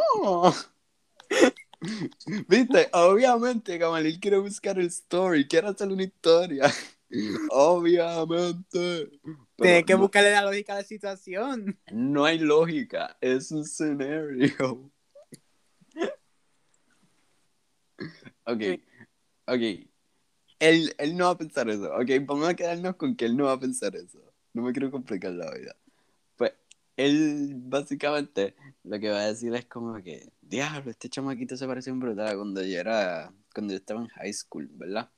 Viste, 2.47 2.89
obviamente 2.93 3.77
Gamalil 3.77 4.19
quiere 4.19 4.37
buscar 4.37 4.79
el 4.79 4.87
story, 4.87 5.47
quiere 5.47 5.67
hacer 5.67 5.87
una 5.87 6.03
historia. 6.03 6.71
Obviamente. 7.49 9.09
Tienes 9.57 9.85
que 9.85 9.93
no, 9.93 9.99
buscarle 9.99 10.31
la 10.31 10.43
lógica 10.43 10.73
a 10.73 10.77
la 10.77 10.83
situación. 10.83 11.77
no 11.91 12.25
hay 12.25 12.39
lógica, 12.39 13.17
es 13.19 13.51
un 13.51 13.61
escenario. 13.61 14.91
Ok, 18.45 18.61
ok. 19.47 19.87
Él, 20.59 20.93
él 20.97 21.17
no 21.17 21.25
va 21.25 21.31
a 21.31 21.37
pensar 21.37 21.69
eso. 21.69 21.91
Ok, 21.95 22.09
vamos 22.25 22.47
a 22.47 22.55
quedarnos 22.55 22.95
con 22.95 23.15
que 23.15 23.25
él 23.25 23.35
no 23.35 23.45
va 23.45 23.53
a 23.53 23.59
pensar 23.59 23.95
eso. 23.95 24.19
No 24.53 24.61
me 24.61 24.71
quiero 24.71 24.91
complicar 24.91 25.31
la 25.31 25.51
vida. 25.51 25.75
Pues 26.35 26.53
él 26.97 27.53
básicamente 27.55 28.55
lo 28.83 28.99
que 28.99 29.09
va 29.09 29.21
a 29.21 29.27
decir 29.27 29.53
es 29.55 29.65
como 29.65 30.01
que, 30.03 30.31
diablo, 30.41 30.91
este 30.91 31.09
chamaquito 31.09 31.57
se 31.57 31.67
parece 31.67 31.91
un 31.91 31.99
brutal 31.99 32.27
a 32.27 32.35
cuando 32.35 32.63
yo 32.63 32.79
era, 32.79 33.33
cuando 33.53 33.73
yo 33.73 33.77
estaba 33.77 34.01
en 34.01 34.07
high 34.07 34.33
school, 34.33 34.69
¿verdad? 34.73 35.09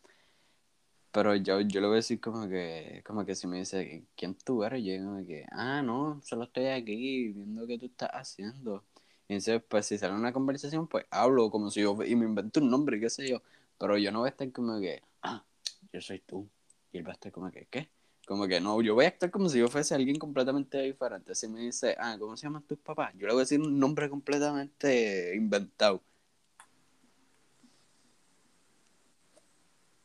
Pero 1.12 1.36
yo, 1.36 1.62
yo 1.62 1.80
le 1.80 1.88
voy 1.88 1.96
a 1.96 1.98
decir 1.98 2.20
como 2.20 2.48
que, 2.48 3.04
como 3.06 3.24
que 3.24 3.36
si 3.36 3.46
me 3.46 3.60
dice, 3.60 4.06
¿quién 4.16 4.36
tú 4.36 4.64
eres? 4.64 4.84
Yo 4.84 4.94
digo 4.94 5.18
que, 5.28 5.46
ah, 5.52 5.82
no, 5.84 6.20
solo 6.24 6.46
estoy 6.46 6.68
aquí 6.68 7.34
viendo 7.34 7.68
qué 7.68 7.78
tú 7.78 7.86
estás 7.86 8.10
haciendo. 8.14 8.84
Y 9.28 9.34
entonces, 9.34 9.62
pues 9.68 9.86
si 9.86 9.98
sale 9.98 10.14
una 10.14 10.34
conversación, 10.34 10.88
pues 10.88 11.06
hablo 11.10 11.50
como 11.50 11.72
si 11.72 11.82
yo, 11.82 11.98
y 12.04 12.16
me 12.16 12.26
invento 12.26 12.60
un 12.60 12.70
nombre, 12.70 13.00
qué 13.00 13.10
sé 13.10 13.28
yo. 13.28 13.42
Pero 13.78 13.98
yo 13.98 14.12
no 14.12 14.20
voy 14.20 14.28
a 14.28 14.32
estar 14.32 14.52
como 14.52 14.80
que, 14.80 15.02
ah, 15.22 15.44
yo 15.92 16.02
soy 16.02 16.20
tú. 16.20 16.48
Y 16.92 16.98
él 17.00 17.08
va 17.08 17.12
a 17.12 17.14
estar 17.14 17.32
como 17.32 17.50
que, 17.52 17.66
¿qué? 17.70 17.90
Como 18.26 18.48
que 18.48 18.62
no, 18.62 18.82
yo 18.82 18.96
voy 18.96 19.06
a 19.06 19.10
actuar 19.10 19.32
como 19.32 19.50
si 19.50 19.60
yo 19.60 19.68
fuese 19.68 19.96
alguien 19.96 20.18
completamente 20.18 20.82
diferente. 20.82 21.36
Si 21.36 21.48
me 21.48 21.60
dice, 21.60 21.96
ah, 22.00 22.16
¿cómo 22.20 22.38
se 22.38 22.48
llaman 22.48 22.64
tus 22.64 22.78
papás? 22.80 23.14
Yo 23.16 23.28
le 23.28 23.34
voy 23.34 23.42
a 23.42 23.44
decir 23.44 23.60
un 23.60 23.80
nombre 23.80 24.10
completamente 24.10 25.36
inventado. 25.36 26.02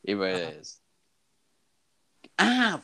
Y 0.03 0.15
pues. 0.15 0.81
¡Ah! 2.37 2.81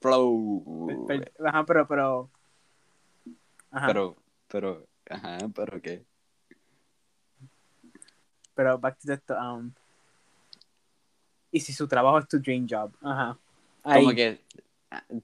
Flow. 0.00 1.08
Ajá, 1.44 1.64
pero, 1.66 1.88
pero. 1.88 2.30
Ajá, 3.70 3.86
Pero, 3.86 4.16
pero, 4.48 4.86
ajá, 5.08 5.38
pero 5.54 5.80
qué. 5.80 6.04
back 8.54 8.98
to 8.98 9.06
the. 9.06 9.34
Um, 9.34 9.72
y 11.50 11.60
si 11.60 11.72
su 11.72 11.86
trabajo 11.88 12.18
es 12.18 12.28
tu 12.28 12.38
dream 12.38 12.66
job. 12.68 12.92
Ajá. 13.02 13.38
Ahí. 13.82 14.04
Como 14.04 14.14
que, 14.14 14.40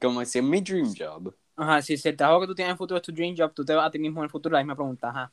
como 0.00 0.25
si 0.25 0.38
es 0.38 0.45
mi 0.45 0.61
dream 0.61 0.95
job. 0.97 1.35
Ajá, 1.57 1.83
si, 1.83 1.95
el 1.95 2.17
trabajo 2.17 2.41
que 2.41 2.47
tú 2.49 2.55
tienes 2.55 2.71
en 2.71 2.73
el 2.73 2.79
futuro 2.79 2.99
es 2.99 3.03
tu 3.03 3.12
dream 3.12 3.35
job, 3.37 3.53
tú 3.53 3.64
te 3.64 3.75
vas 3.75 3.87
a 3.87 3.91
ti 3.91 3.99
mismo 3.99 4.21
en 4.21 4.25
el 4.25 4.31
futuro 4.31 4.53
la 4.55 4.61
misma 4.61 4.75
pregunta. 4.75 5.11
Ajá. 5.11 5.33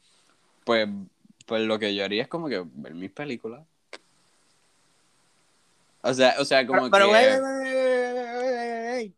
Pues, 0.64 0.88
pues 1.46 1.62
lo 1.64 1.80
que 1.80 1.96
yo 1.96 2.06
haría 2.06 2.24
es 2.24 2.28
como 2.28 2.48
que 2.48 2.64
ver 2.66 2.94
mis 2.94 3.12
películas. 3.12 3.66
O 6.04 6.14
sea, 6.14 6.36
o 6.40 6.46
sea, 6.46 6.66
como 6.66 6.90
pero, 6.90 6.92
pero, 6.92 7.08
que. 7.08 7.14
wait, 7.14 7.42
wait, 7.42 8.46
wait, 8.46 8.94
wait. 8.94 9.16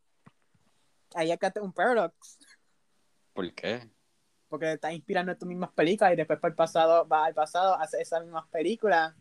Ahí 1.15 1.31
acá 1.31 1.53
un 1.61 1.71
paradox. 1.71 2.37
¿Por 3.33 3.53
qué? 3.53 3.89
Porque 4.53 4.67
te 4.67 4.73
estás 4.73 4.93
inspirando 4.93 5.31
en 5.31 5.39
tus 5.39 5.47
mismas 5.47 5.71
películas 5.71 6.13
y 6.13 6.15
después 6.15 6.39
para 6.39 6.51
el 6.51 6.55
pasado, 6.55 7.07
vas 7.07 7.25
al 7.25 7.33
pasado, 7.33 7.73
haces 7.73 8.01
esas 8.01 8.21
mismas 8.21 8.47
películas. 8.49 9.15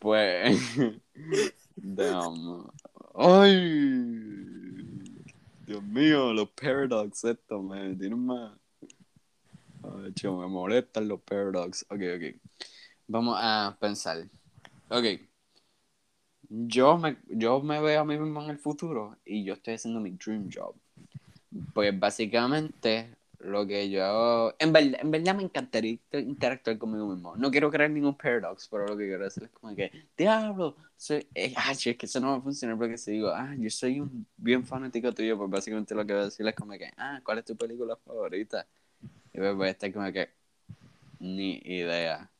Pues. 0.00 0.58
Damn. 1.76 2.68
Ay. 3.14 4.18
Dios 5.64 5.80
mío, 5.84 6.32
los 6.32 6.50
paradox 6.50 7.22
estos 7.22 7.62
me 7.62 7.94
tienen 7.94 8.18
más. 8.18 8.58
Ay, 9.84 10.12
chico, 10.14 10.38
me 10.38 10.48
molestan 10.48 11.06
los 11.06 11.20
paradox. 11.22 11.86
Ok, 11.88 12.00
ok. 12.16 12.40
Vamos 13.06 13.38
a 13.40 13.76
pensar. 13.78 14.28
Ok. 14.88 15.20
Yo 16.48 16.98
me, 16.98 17.16
yo 17.28 17.62
me 17.62 17.80
veo 17.80 18.00
a 18.00 18.04
mí 18.04 18.18
mismo 18.18 18.42
en 18.42 18.50
el 18.50 18.58
futuro 18.58 19.16
y 19.24 19.44
yo 19.44 19.54
estoy 19.54 19.74
haciendo 19.74 20.00
mi 20.00 20.10
dream 20.10 20.50
job. 20.52 20.81
Pues 21.74 21.98
básicamente 21.98 23.14
lo 23.40 23.66
que 23.66 23.90
yo... 23.90 24.54
En 24.58 24.72
verdad, 24.72 25.00
en 25.00 25.10
verdad 25.10 25.34
me 25.34 25.42
encantaría 25.42 25.90
inter- 25.90 26.22
interactuar 26.22 26.78
conmigo 26.78 27.06
mismo. 27.08 27.36
No 27.36 27.50
quiero 27.50 27.70
crear 27.70 27.90
ningún 27.90 28.16
paradox, 28.16 28.68
pero 28.70 28.86
lo 28.86 28.96
que 28.96 29.06
quiero 29.06 29.26
hacer 29.26 29.44
es 29.44 29.50
como 29.50 29.74
que, 29.74 29.90
diablo, 30.16 30.76
soy... 30.96 31.26
ah, 31.56 31.72
es 31.72 31.82
que 31.82 32.06
eso 32.06 32.20
no 32.20 32.28
va 32.28 32.36
a 32.36 32.40
funcionar 32.40 32.78
porque 32.78 32.96
si 32.96 33.12
digo, 33.12 33.28
ah, 33.28 33.54
yo 33.58 33.68
soy 33.68 34.00
un 34.00 34.26
bien 34.36 34.64
fanático 34.64 35.12
tuyo, 35.12 35.36
pues 35.36 35.50
básicamente 35.50 35.94
lo 35.94 36.06
que 36.06 36.12
voy 36.12 36.22
a 36.22 36.24
decir 36.26 36.46
es 36.46 36.54
como 36.54 36.72
que, 36.72 36.90
ah, 36.96 37.20
¿cuál 37.24 37.38
es 37.38 37.44
tu 37.44 37.56
película 37.56 37.96
favorita? 37.96 38.66
Y 39.34 39.38
pues 39.38 39.54
voy 39.54 39.68
a 39.68 39.70
estar 39.72 39.92
como 39.92 40.12
que, 40.12 40.30
ni 41.18 41.60
idea. 41.64 42.30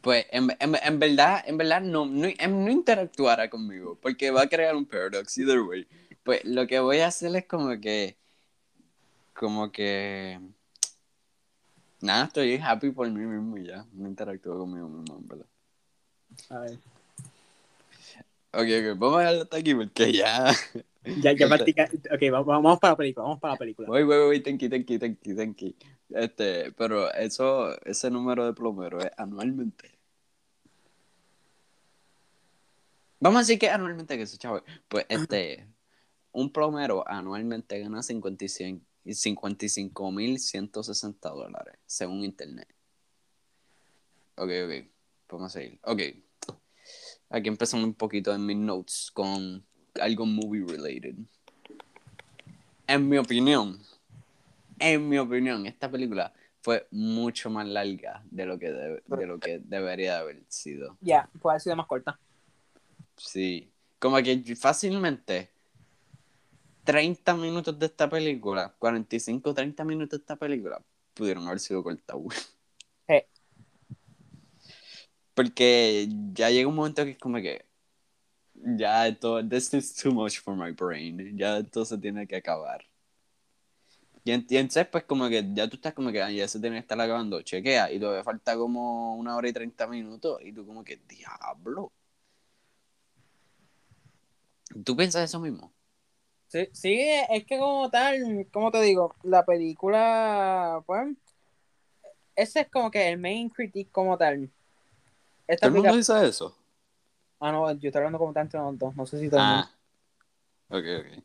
Pues 0.00 0.26
en, 0.30 0.48
en, 0.60 0.76
en 0.82 0.98
verdad, 0.98 1.42
en 1.46 1.58
verdad 1.58 1.82
no, 1.82 2.06
no, 2.06 2.26
no 2.26 2.70
interactuará 2.70 3.50
conmigo, 3.50 3.98
porque 4.00 4.30
va 4.30 4.42
a 4.42 4.48
crear 4.48 4.74
un 4.74 4.86
paradox, 4.86 5.36
either 5.36 5.60
way. 5.60 5.86
Pues 6.28 6.44
lo 6.44 6.66
que 6.66 6.78
voy 6.78 6.98
a 6.98 7.06
hacer 7.06 7.34
es 7.36 7.46
como 7.46 7.80
que, 7.80 8.18
como 9.32 9.72
que, 9.72 10.38
nada, 12.02 12.26
estoy 12.26 12.60
happy 12.62 12.90
por 12.90 13.10
mí 13.10 13.24
mismo 13.24 13.56
y 13.56 13.68
ya, 13.68 13.86
no 13.94 14.06
interactúo 14.06 14.58
conmigo 14.58 14.90
mismo, 14.90 15.16
en 15.16 15.26
verdad. 15.26 15.46
A 16.50 16.58
ver. 16.58 16.78
Ok, 18.52 18.92
ok, 18.92 18.98
vamos 18.98 19.16
a 19.16 19.20
dejarlo 19.20 19.42
hasta 19.44 19.56
aquí 19.56 19.74
porque 19.74 20.12
ya, 20.12 20.54
Ya, 21.22 21.32
ya 21.32 21.48
practica. 21.48 21.88
Ok, 22.12 22.20
vamos, 22.30 22.78
para 22.78 22.92
la 22.92 22.96
película. 22.98 23.24
Vamos 23.24 23.40
para 23.40 23.54
la 23.54 23.58
película. 23.58 23.88
voy, 23.88 24.02
voy, 24.02 24.18
voy, 24.26 24.40
thank 24.42 24.60
you, 24.60 24.68
thank 24.68 25.56
you. 25.56 25.74
Este, 26.10 26.72
pero 26.72 27.10
eso, 27.14 27.74
ese 27.86 28.10
número 28.10 28.44
de 28.44 28.52
plomero 28.52 29.00
es 29.00 29.10
anualmente. 29.16 29.98
Vamos 33.18 33.38
a 33.38 33.40
decir 33.40 33.58
que 33.58 33.70
anualmente 33.70 34.14
que 34.18 34.24
eso, 34.24 34.36
chavo. 34.36 34.62
Pues 34.88 35.06
este, 35.08 35.66
un 36.32 36.52
plomero 36.52 37.08
anualmente 37.08 37.78
gana 37.80 38.02
55 38.02 38.88
55.160 39.14 41.20
dólares, 41.20 41.78
según 41.86 42.24
internet. 42.24 42.68
Ok, 44.36 44.50
ok, 44.64 44.72
vamos 45.30 45.46
a 45.46 45.50
seguir. 45.58 45.78
Ok, 45.82 46.02
aquí 47.30 47.48
empezamos 47.48 47.86
un 47.86 47.94
poquito 47.94 48.34
en 48.34 48.44
mis 48.46 48.56
notes 48.56 49.10
con 49.12 49.64
algo 50.00 50.26
movie 50.26 50.64
related. 50.64 51.16
En 52.86 53.08
mi 53.08 53.18
opinión, 53.18 53.80
en 54.78 55.08
mi 55.08 55.18
opinión, 55.18 55.66
esta 55.66 55.90
película 55.90 56.32
fue 56.60 56.86
mucho 56.90 57.50
más 57.50 57.66
larga 57.66 58.22
de 58.30 58.46
lo 58.46 58.58
que, 58.58 58.70
de 58.70 59.26
lo 59.26 59.38
que 59.38 59.58
debería 59.58 60.14
de 60.14 60.18
haber 60.18 60.42
sido. 60.48 60.96
Ya, 61.00 61.28
puede 61.40 61.54
haber 61.54 61.62
sido 61.62 61.76
más 61.76 61.86
corta. 61.86 62.18
Sí, 63.16 63.70
como 63.98 64.16
que 64.18 64.54
fácilmente 64.54 65.50
30 66.88 67.34
minutos 67.36 67.78
de 67.78 67.84
esta 67.84 68.08
película, 68.08 68.74
45, 68.78 69.52
30 69.52 69.84
minutos 69.84 70.18
de 70.18 70.22
esta 70.22 70.36
película, 70.36 70.82
pudieron 71.12 71.46
haber 71.46 71.60
sido 71.60 71.82
cortados. 71.82 72.24
Sí. 73.06 73.22
Porque 75.34 76.08
ya 76.32 76.48
llega 76.48 76.66
un 76.66 76.74
momento 76.74 77.04
que 77.04 77.10
es 77.10 77.18
como 77.18 77.36
que 77.42 77.66
ya 78.54 79.06
esto, 79.06 79.46
this 79.46 79.74
is 79.74 79.94
too 79.94 80.12
much 80.12 80.40
for 80.40 80.56
my 80.56 80.72
brain, 80.72 81.36
ya 81.36 81.58
esto 81.58 81.84
se 81.84 81.98
tiene 81.98 82.26
que 82.26 82.36
acabar. 82.36 82.82
Y 84.24 84.32
en- 84.32 84.46
y 84.48 84.56
entonces 84.56 84.86
pues 84.88 85.04
como 85.04 85.28
que 85.28 85.44
ya 85.52 85.68
tú 85.68 85.76
estás 85.76 85.92
como 85.92 86.10
que 86.10 86.22
ah, 86.22 86.30
ya 86.30 86.48
se 86.48 86.58
tiene 86.58 86.76
que 86.76 86.80
estar 86.80 86.98
acabando, 86.98 87.42
chequea, 87.42 87.92
y 87.92 88.00
todavía 88.00 88.24
falta 88.24 88.56
como 88.56 89.14
una 89.16 89.36
hora 89.36 89.48
y 89.50 89.52
30 89.52 89.86
minutos, 89.86 90.40
y 90.42 90.52
tú 90.54 90.66
como 90.66 90.82
que, 90.84 90.96
diablo. 91.06 91.92
¿Tú 94.84 94.96
piensas 94.96 95.24
eso 95.24 95.40
mismo? 95.40 95.74
Sí, 96.48 96.68
sí, 96.72 96.98
es 97.28 97.44
que 97.44 97.58
como 97.58 97.90
tal, 97.90 98.46
como 98.50 98.70
te 98.70 98.80
digo, 98.80 99.14
la 99.22 99.44
película, 99.44 100.82
pues, 100.86 101.14
ese 102.36 102.60
es 102.60 102.70
como 102.70 102.90
que 102.90 103.08
el 103.08 103.18
main 103.18 103.50
critique 103.50 103.90
como 103.92 104.16
tal. 104.16 104.50
¿Todo 105.46 105.46
Esta 105.46 105.66
el 105.66 105.72
mundo 105.74 105.94
dice 105.96 106.26
eso? 106.26 106.56
ah, 107.40 107.52
no, 107.52 107.70
yo 107.72 107.88
estoy 107.88 107.98
hablando 107.98 108.18
como 108.18 108.32
tal 108.32 108.44
entre 108.44 108.60
nosotros, 108.60 108.96
no 108.96 109.06
sé 109.06 109.18
si 109.20 109.28
todo. 109.28 109.40
Ah, 109.40 109.70
ok, 110.70 110.84
ok. 111.00 111.24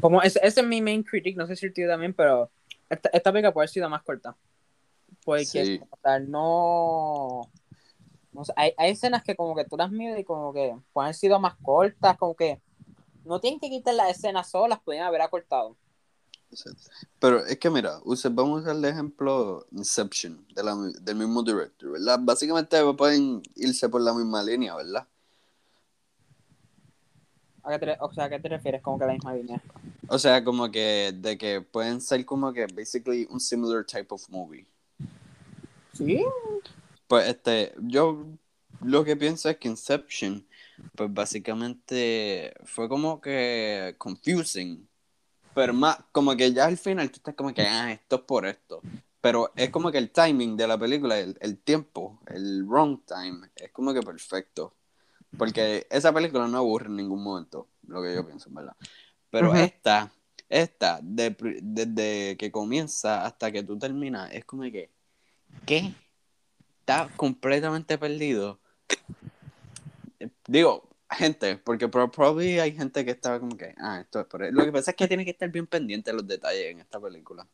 Como 0.00 0.22
ese, 0.22 0.40
ese 0.42 0.60
es 0.60 0.66
mi 0.66 0.80
main 0.80 1.02
critique, 1.02 1.36
no 1.36 1.46
sé 1.46 1.56
si 1.56 1.66
el 1.66 1.72
tío 1.72 1.88
también, 1.88 2.14
pero 2.14 2.50
esta, 2.90 3.08
esta 3.12 3.32
película 3.32 3.52
puede 3.52 3.64
haber 3.64 3.70
sido 3.70 3.88
más 3.88 4.02
corta. 4.02 4.36
Porque 5.24 5.44
Sí. 5.46 5.78
como 5.78 5.96
tal, 6.02 6.30
no. 6.30 7.50
no 8.32 8.44
sé, 8.44 8.52
hay, 8.56 8.72
hay 8.76 8.92
escenas 8.92 9.22
que 9.22 9.36
como 9.36 9.54
que 9.54 9.64
tú 9.64 9.76
las 9.76 9.90
miras 9.90 10.18
y 10.18 10.24
como 10.24 10.52
que 10.52 10.76
pueden 10.92 11.06
haber 11.06 11.14
sido 11.14 11.38
más 11.40 11.56
cortas, 11.62 12.16
como 12.18 12.34
que 12.34 12.60
no 13.24 13.40
tienen 13.40 13.60
que 13.60 13.68
quitar 13.70 13.94
las 13.94 14.10
escenas 14.10 14.50
solas, 14.50 14.80
pueden 14.84 15.02
haber 15.02 15.22
acortado. 15.22 15.76
Pero 17.18 17.44
es 17.46 17.58
que 17.58 17.68
mira, 17.70 17.98
vamos 18.30 18.58
a 18.58 18.62
usar 18.62 18.76
el 18.76 18.84
ejemplo 18.84 19.66
Inception, 19.72 20.46
de 20.54 20.62
la- 20.62 20.76
del 21.00 21.16
mismo 21.16 21.42
director, 21.42 21.90
¿verdad? 21.92 22.18
Básicamente 22.22 22.78
pueden 22.96 23.42
irse 23.56 23.88
por 23.88 24.00
la 24.00 24.12
misma 24.14 24.42
línea, 24.42 24.76
¿verdad? 24.76 25.06
¿A 27.64 27.70
qué 27.70 27.78
te, 27.78 27.86
re- 27.86 27.96
o 27.98 28.12
sea, 28.12 28.24
¿a 28.24 28.28
qué 28.28 28.38
te 28.38 28.48
refieres? 28.48 28.82
Como 28.82 28.98
que 28.98 29.06
la 29.06 29.14
misma 29.14 29.34
línea. 29.34 29.62
O 30.08 30.18
sea, 30.18 30.44
como 30.44 30.70
que 30.70 31.12
de 31.16 31.38
que 31.38 31.62
pueden 31.62 32.00
ser 32.00 32.24
como 32.26 32.52
que 32.52 32.66
basically 32.66 33.26
un 33.30 33.40
similar 33.40 33.84
type 33.84 34.08
of 34.10 34.28
movie. 34.28 34.66
Sí. 35.94 36.24
Pues 37.08 37.28
este, 37.28 37.74
yo 37.78 38.26
lo 38.84 39.04
que 39.04 39.16
pienso 39.16 39.48
es 39.50 39.56
que 39.58 39.68
Inception, 39.68 40.46
pues 40.94 41.12
básicamente 41.12 42.54
fue 42.64 42.88
como 42.88 43.20
que 43.20 43.94
confusing. 43.98 44.88
Pero 45.54 45.72
más, 45.74 45.98
como 46.12 46.36
que 46.36 46.52
ya 46.52 46.66
al 46.66 46.78
final 46.78 47.10
tú 47.10 47.18
estás 47.18 47.34
como 47.34 47.54
que, 47.54 47.62
ah, 47.66 47.92
esto 47.92 48.16
es 48.16 48.22
por 48.22 48.46
esto. 48.46 48.84
Pero 49.20 49.52
es 49.56 49.70
como 49.70 49.90
que 49.92 49.98
el 49.98 50.10
timing 50.12 50.56
de 50.56 50.66
la 50.68 50.78
película, 50.78 51.18
el, 51.18 51.36
el 51.40 51.58
tiempo, 51.58 52.20
el 52.26 52.64
wrong 52.66 53.00
time, 53.06 53.48
es 53.56 53.72
como 53.72 53.94
que 53.94 54.02
perfecto. 54.02 54.74
Porque 55.36 55.86
esa 55.90 56.12
película 56.12 56.46
no 56.48 56.58
aburre 56.58 56.86
en 56.88 56.96
ningún 56.96 57.22
momento, 57.22 57.68
lo 57.88 58.02
que 58.02 58.14
yo 58.14 58.24
pienso, 58.26 58.50
¿verdad? 58.52 58.76
Pero 59.30 59.54
esta, 59.56 60.12
esta, 60.48 61.00
de 61.02 61.32
pri- 61.32 61.60
desde 61.62 62.36
que 62.38 62.52
comienza 62.52 63.24
hasta 63.26 63.52
que 63.52 63.62
tú 63.64 63.78
terminas, 63.78 64.32
es 64.32 64.44
como 64.44 64.62
que, 64.64 64.90
¿qué? 65.66 65.94
Está 66.80 67.12
completamente 67.16 67.98
perdido. 67.98 68.60
Digo, 70.46 70.88
gente, 71.10 71.56
porque 71.58 71.88
pro- 71.88 72.10
probably 72.10 72.58
hay 72.58 72.72
gente 72.72 73.04
que 73.04 73.10
estaba 73.10 73.40
como 73.40 73.56
que, 73.56 73.74
ah, 73.78 74.00
esto 74.00 74.20
es 74.20 74.26
por 74.26 74.42
eso. 74.42 74.52
Lo 74.52 74.64
que 74.64 74.72
pasa 74.72 74.90
es 74.92 74.96
que 74.96 75.08
tiene 75.08 75.24
que 75.24 75.30
estar 75.32 75.50
bien 75.50 75.66
pendiente 75.66 76.10
de 76.10 76.16
los 76.16 76.26
detalles 76.26 76.66
en 76.66 76.80
esta 76.80 77.00
película. 77.00 77.46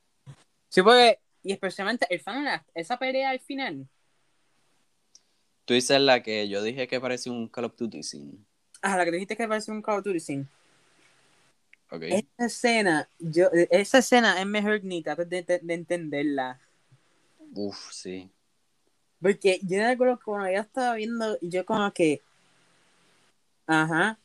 Sí, 0.68 0.82
porque, 0.82 1.18
y 1.42 1.52
especialmente 1.52 2.06
el 2.10 2.20
fan 2.20 2.46
esa 2.74 2.98
pelea 2.98 3.30
al 3.30 3.40
final. 3.40 3.86
Tú 5.64 5.74
dices 5.74 6.00
la 6.00 6.22
que 6.22 6.48
yo 6.48 6.62
dije 6.62 6.88
que 6.88 7.00
parece 7.00 7.30
un 7.30 7.48
Call 7.48 7.64
of 7.66 7.76
Duty 7.76 8.02
scene, 8.02 8.32
Ah, 8.82 8.96
la 8.96 9.04
que 9.04 9.10
dijiste 9.12 9.36
que 9.36 9.46
parece 9.46 9.70
un 9.70 9.82
Call 9.82 9.98
of 9.98 10.04
Duty 10.04 10.20
scene. 10.20 10.46
¿ok? 11.90 12.02
Esa 12.02 12.46
escena, 12.46 13.08
yo, 13.18 13.48
esa 13.70 13.98
escena 13.98 14.40
es 14.40 14.46
mejor 14.46 14.82
ni 14.84 15.02
tratar 15.02 15.26
de, 15.26 15.42
de- 15.42 15.60
de 15.60 15.74
entenderla. 15.74 16.60
Uf, 17.54 17.92
sí. 17.92 18.30
Porque 19.20 19.60
yo 19.62 19.78
me 19.78 19.86
acuerdo 19.86 20.16
que 20.18 20.24
cuando 20.24 20.50
yo 20.50 20.60
estaba 20.60 20.94
viendo, 20.94 21.38
yo 21.40 21.64
como 21.66 21.92
que. 21.92 22.22
Ajá. 23.66 24.18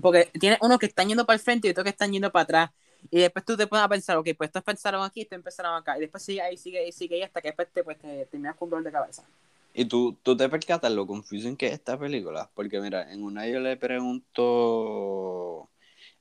Porque 0.00 0.30
tiene 0.38 0.58
uno 0.60 0.78
que 0.78 0.86
están 0.86 1.08
yendo 1.08 1.24
para 1.24 1.36
el 1.36 1.40
frente 1.40 1.68
y 1.68 1.70
otro 1.70 1.84
que 1.84 1.90
están 1.90 2.12
yendo 2.12 2.30
para 2.30 2.42
atrás. 2.42 2.70
Y 3.10 3.20
después 3.20 3.44
tú 3.44 3.56
te 3.56 3.66
pones 3.66 3.84
a 3.84 3.88
pensar, 3.88 4.16
ok, 4.16 4.28
pues 4.36 4.48
estos 4.48 4.62
pensaron 4.62 5.02
aquí, 5.02 5.22
estos 5.22 5.36
empezaron 5.36 5.74
acá. 5.74 5.96
Y 5.96 6.02
después 6.02 6.22
sigue 6.22 6.42
ahí, 6.42 6.56
sigue 6.56 6.80
ahí, 6.80 6.92
sigue 6.92 7.16
ahí, 7.16 7.22
hasta 7.22 7.40
que 7.40 7.48
después 7.48 7.68
te, 7.72 7.82
pues, 7.84 7.98
te 7.98 8.26
terminas 8.26 8.56
con 8.56 8.68
dolor 8.68 8.84
de 8.84 8.92
cabeza. 8.92 9.24
Y 9.72 9.84
tú, 9.84 10.16
tú 10.22 10.36
te 10.36 10.48
percatas 10.48 10.92
lo 10.92 11.06
confusing 11.06 11.56
que 11.56 11.68
es 11.68 11.72
esta 11.72 11.98
película. 11.98 12.50
Porque 12.54 12.80
mira, 12.80 13.12
en 13.12 13.22
una 13.22 13.46
yo 13.46 13.60
le 13.60 13.76
pregunto 13.76 15.70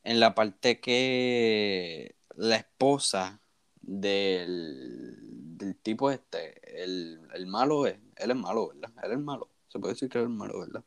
en 0.04 0.20
la 0.20 0.36
parte 0.36 0.80
que 0.80 2.15
la 2.36 2.58
esposa 2.58 3.41
del, 3.82 5.26
del 5.58 5.76
tipo 5.76 6.12
este, 6.12 6.84
el, 6.84 7.20
el 7.34 7.48
malo 7.48 7.88
es, 7.88 7.98
él 8.17 8.32
es 8.32 8.38
malo, 8.38 8.70
¿verdad? 8.70 8.91
Él 9.04 9.12
es 9.13 9.20
malo. 9.20 9.50
Se 9.67 9.80
puede 9.80 9.93
decir 9.93 10.10
que 10.10 10.20
él 10.20 10.26
es 10.26 10.30
malo, 10.30 10.60
¿verdad? 10.60 10.84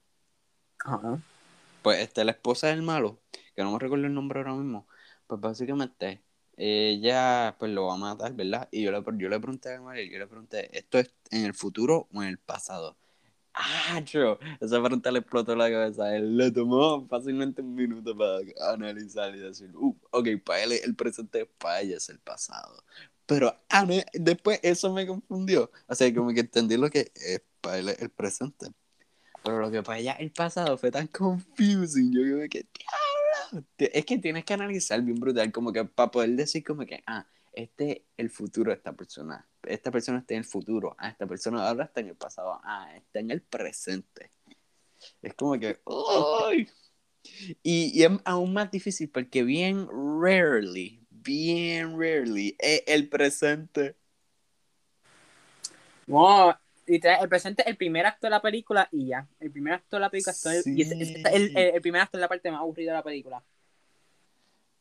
Ajá. 0.85 1.21
Pues 1.83 2.01
este, 2.01 2.25
la 2.25 2.33
esposa 2.33 2.69
del 2.69 2.83
malo, 2.83 3.21
que 3.55 3.63
no 3.63 3.73
me 3.73 3.79
recuerdo 3.79 4.07
el 4.07 4.15
nombre 4.15 4.41
ahora 4.41 4.55
mismo, 4.55 4.87
pues 5.27 5.41
básicamente 5.41 6.23
ella 6.57 7.57
pues 7.59 7.73
lo 7.73 7.87
va 7.87 7.95
a 7.95 7.99
matar, 7.99 8.35
¿verdad? 8.35 8.69
Y 8.71 8.83
yo 8.83 8.93
le, 8.93 9.03
yo 9.19 9.29
le 9.29 9.41
pregunté 9.41 9.75
a 9.75 9.81
María, 9.81 10.11
yo 10.11 10.19
le 10.19 10.27
pregunté, 10.27 10.77
¿esto 10.77 10.99
es 10.99 11.15
en 11.31 11.45
el 11.47 11.55
futuro 11.55 12.09
o 12.13 12.23
en 12.23 12.29
el 12.29 12.39
pasado? 12.39 12.97
Ah, 13.53 14.01
yo, 14.07 14.39
esa 14.61 14.81
pregunta 14.81 15.11
le 15.11 15.19
explotó 15.21 15.57
la 15.57 15.71
cabeza. 15.71 16.15
Él 16.15 16.37
le 16.37 16.51
tomó 16.51 17.07
fácilmente 17.09 17.63
un 17.63 17.75
minuto 17.75 18.17
para 18.17 18.41
analizar 18.73 19.35
y 19.35 19.41
decir, 19.41 19.71
uh, 19.75 19.97
ok, 20.13 20.29
para 20.45 20.63
él 20.63 20.73
el 20.85 20.95
presente, 20.95 21.47
para 21.47 21.81
ella 21.81 21.97
es 21.97 22.09
el 22.09 22.21
pasado. 22.21 22.85
Pero 23.31 23.57
a 23.69 23.87
mí, 23.87 24.03
después 24.13 24.59
eso 24.61 24.93
me 24.93 25.07
confundió. 25.07 25.71
O 25.87 25.95
sea, 25.95 26.13
como 26.13 26.35
que 26.35 26.41
entendí 26.41 26.77
lo 26.77 26.91
que 26.91 27.13
es 27.15 27.41
para 27.61 27.79
él 27.79 27.95
el 27.97 28.11
presente. 28.11 28.67
Pero 29.45 29.61
lo 29.61 29.71
que 29.71 29.85
para 29.85 30.01
ella 30.01 30.13
el 30.15 30.33
pasado 30.33 30.77
fue 30.77 30.91
tan 30.91 31.07
confusing. 31.07 32.13
Yo 32.13 32.23
como 32.23 32.49
que, 32.49 32.67
Es 33.79 34.05
que 34.05 34.19
tienes 34.19 34.45
que 34.45 34.53
analizar 34.53 35.01
bien 35.03 35.21
brutal, 35.21 35.53
como 35.53 35.73
que 35.73 35.85
para 35.85 36.11
poder 36.11 36.31
decir 36.31 36.65
como 36.65 36.85
que, 36.85 37.05
ah, 37.07 37.25
este 37.53 37.91
es 37.93 38.03
el 38.17 38.31
futuro 38.31 38.73
de 38.73 38.79
esta 38.79 38.95
persona. 38.95 39.47
Esta 39.63 39.93
persona 39.93 40.19
está 40.19 40.35
en 40.35 40.39
el 40.39 40.45
futuro. 40.45 40.97
Ah, 40.99 41.11
esta 41.11 41.29
persona 41.29 41.69
ahora 41.69 41.85
está 41.85 42.01
en 42.01 42.09
el 42.09 42.17
pasado. 42.17 42.61
Ah, 42.65 42.93
está 42.97 43.21
en 43.21 43.31
el 43.31 43.43
presente. 43.43 44.33
Es 45.23 45.35
como 45.35 45.57
que, 45.57 45.81
¡ay! 45.87 46.69
Y, 47.63 47.97
y 47.97 48.03
es 48.03 48.11
aún 48.25 48.53
más 48.55 48.73
difícil 48.73 49.09
porque 49.09 49.45
bien 49.45 49.87
rarely, 49.89 51.00
bien 51.23 51.99
rarely, 51.99 52.57
es 52.59 52.83
el 52.87 53.09
presente. 53.09 53.97
No, 56.07 56.59
el 56.87 57.29
presente 57.29 57.63
es 57.63 57.69
el 57.69 57.77
primer 57.77 58.07
acto 58.07 58.27
de 58.27 58.31
la 58.31 58.43
película 58.43 58.89
y 58.91 59.07
ya. 59.07 59.29
El 59.39 59.51
primer 59.51 59.75
acto 59.75 59.97
de 59.97 60.01
la 60.01 60.11
película 60.11 60.33
es 60.33 60.45
el- 60.47 60.67
y 60.75 60.83
es 60.83 60.93
el, 61.33 61.51
el- 61.55 61.75
el 61.75 61.81
primer 61.83 62.03
acto 62.03 62.17
es 62.17 62.21
la 62.21 62.29
parte 62.29 62.51
más 62.51 62.61
aburrida 62.61 62.93
de 62.93 62.97
la 62.99 63.03
película. 63.05 63.43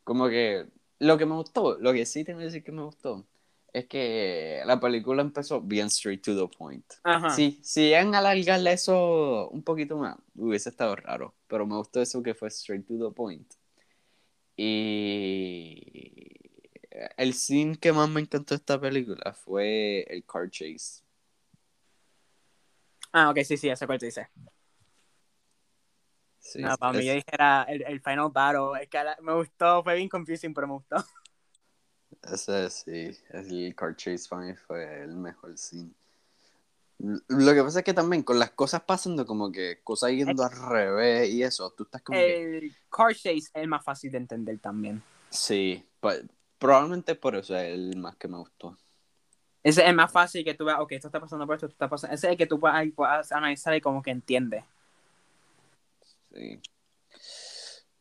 Como 0.04 0.28
que 0.28 0.66
lo 0.98 1.16
que 1.18 1.26
me 1.26 1.34
gustó, 1.34 1.78
lo 1.78 1.92
que 1.92 2.04
sí 2.06 2.24
tengo 2.24 2.40
que 2.40 2.46
decir 2.46 2.64
que 2.64 2.72
me 2.72 2.82
gustó, 2.82 3.26
es 3.72 3.86
que 3.86 4.62
la 4.66 4.80
película 4.80 5.22
empezó 5.22 5.60
bien 5.60 5.86
straight 5.86 6.22
to 6.22 6.34
the 6.34 6.56
point. 6.56 6.84
Ajá. 7.04 7.30
Sí, 7.30 7.60
si 7.62 7.82
llegan 7.88 8.14
a 8.14 8.18
alargarle 8.18 8.72
eso 8.72 9.48
un 9.50 9.62
poquito 9.62 9.96
más, 9.96 10.16
hubiese 10.34 10.70
estado 10.70 10.96
raro. 10.96 11.34
Pero 11.46 11.66
me 11.66 11.76
gustó 11.76 12.00
eso 12.02 12.22
que 12.22 12.34
fue 12.34 12.48
straight 12.48 12.86
to 12.86 12.98
the 13.08 13.14
point. 13.14 13.46
Y 14.62 15.80
el 17.16 17.32
scene 17.34 17.76
que 17.78 17.92
más 17.92 18.08
me 18.10 18.20
encantó 18.20 18.54
de 18.54 18.58
esta 18.58 18.80
película 18.80 19.32
fue 19.32 20.02
el 20.08 20.24
car 20.26 20.50
chase. 20.50 21.02
Ah, 23.12 23.30
ok, 23.30 23.38
sí, 23.44 23.56
sí, 23.56 23.68
esa 23.68 23.86
parte 23.86 24.06
dice. 24.06 24.28
Sí, 26.38 26.60
No, 26.60 26.76
para 26.78 26.92
mí 26.92 27.04
es- 27.04 27.06
yo 27.06 27.14
dijera 27.14 27.62
el, 27.64 27.82
el 27.86 28.00
final 28.02 28.30
battle. 28.30 28.82
Es 28.82 28.88
que 28.88 28.98
me 29.22 29.34
gustó, 29.34 29.82
fue 29.82 29.94
bien 29.96 30.08
confusing, 30.08 30.52
pero 30.54 30.66
me 30.66 30.74
gustó. 30.74 30.96
Ese 32.22 32.70
sí, 32.70 33.18
el 33.28 33.74
car 33.74 33.94
chase 33.94 34.26
para 34.30 34.46
mí 34.46 34.54
fue 34.56 35.02
el 35.02 35.14
mejor 35.16 35.58
scene. 35.58 35.92
Lo 37.28 37.54
que 37.54 37.62
pasa 37.62 37.78
es 37.78 37.84
que 37.84 37.94
también 37.94 38.22
con 38.22 38.38
las 38.38 38.50
cosas 38.50 38.82
pasando 38.82 39.24
como 39.24 39.50
que 39.50 39.80
cosas 39.82 40.10
yendo 40.10 40.44
al 40.44 40.52
revés 40.68 41.30
y 41.30 41.42
eso, 41.42 41.72
tú 41.72 41.84
estás 41.84 42.02
como 42.02 42.18
que... 42.18 42.58
El 42.58 42.76
car 42.90 43.14
chase 43.14 43.50
es 43.54 43.68
más 43.68 43.82
fácil 43.82 44.12
de 44.12 44.18
entender 44.18 44.58
también. 44.58 45.02
Sí, 45.30 45.82
probablemente 46.58 47.14
por 47.14 47.36
eso 47.36 47.56
es 47.56 47.72
el 47.72 47.96
más 47.96 48.16
que 48.16 48.28
me 48.28 48.36
gustó. 48.36 48.76
Ese 49.62 49.82
es 49.82 49.88
el 49.88 49.94
más 49.94 50.12
fácil 50.12 50.44
que 50.44 50.54
tú 50.54 50.66
veas, 50.66 50.78
ok, 50.80 50.92
esto 50.92 51.08
está 51.08 51.20
pasando 51.20 51.46
por 51.46 51.54
esto, 51.54 51.66
esto 51.66 51.74
está 51.74 51.88
pasando. 51.88 52.14
Ese 52.14 52.26
es 52.26 52.32
el 52.32 52.36
que 52.36 52.46
tú 52.46 52.60
puedas, 52.60 52.84
puedas 52.94 53.32
analizar 53.32 53.74
y 53.74 53.80
como 53.80 54.02
que 54.02 54.10
entiendes. 54.10 54.64
Sí. 56.32 56.60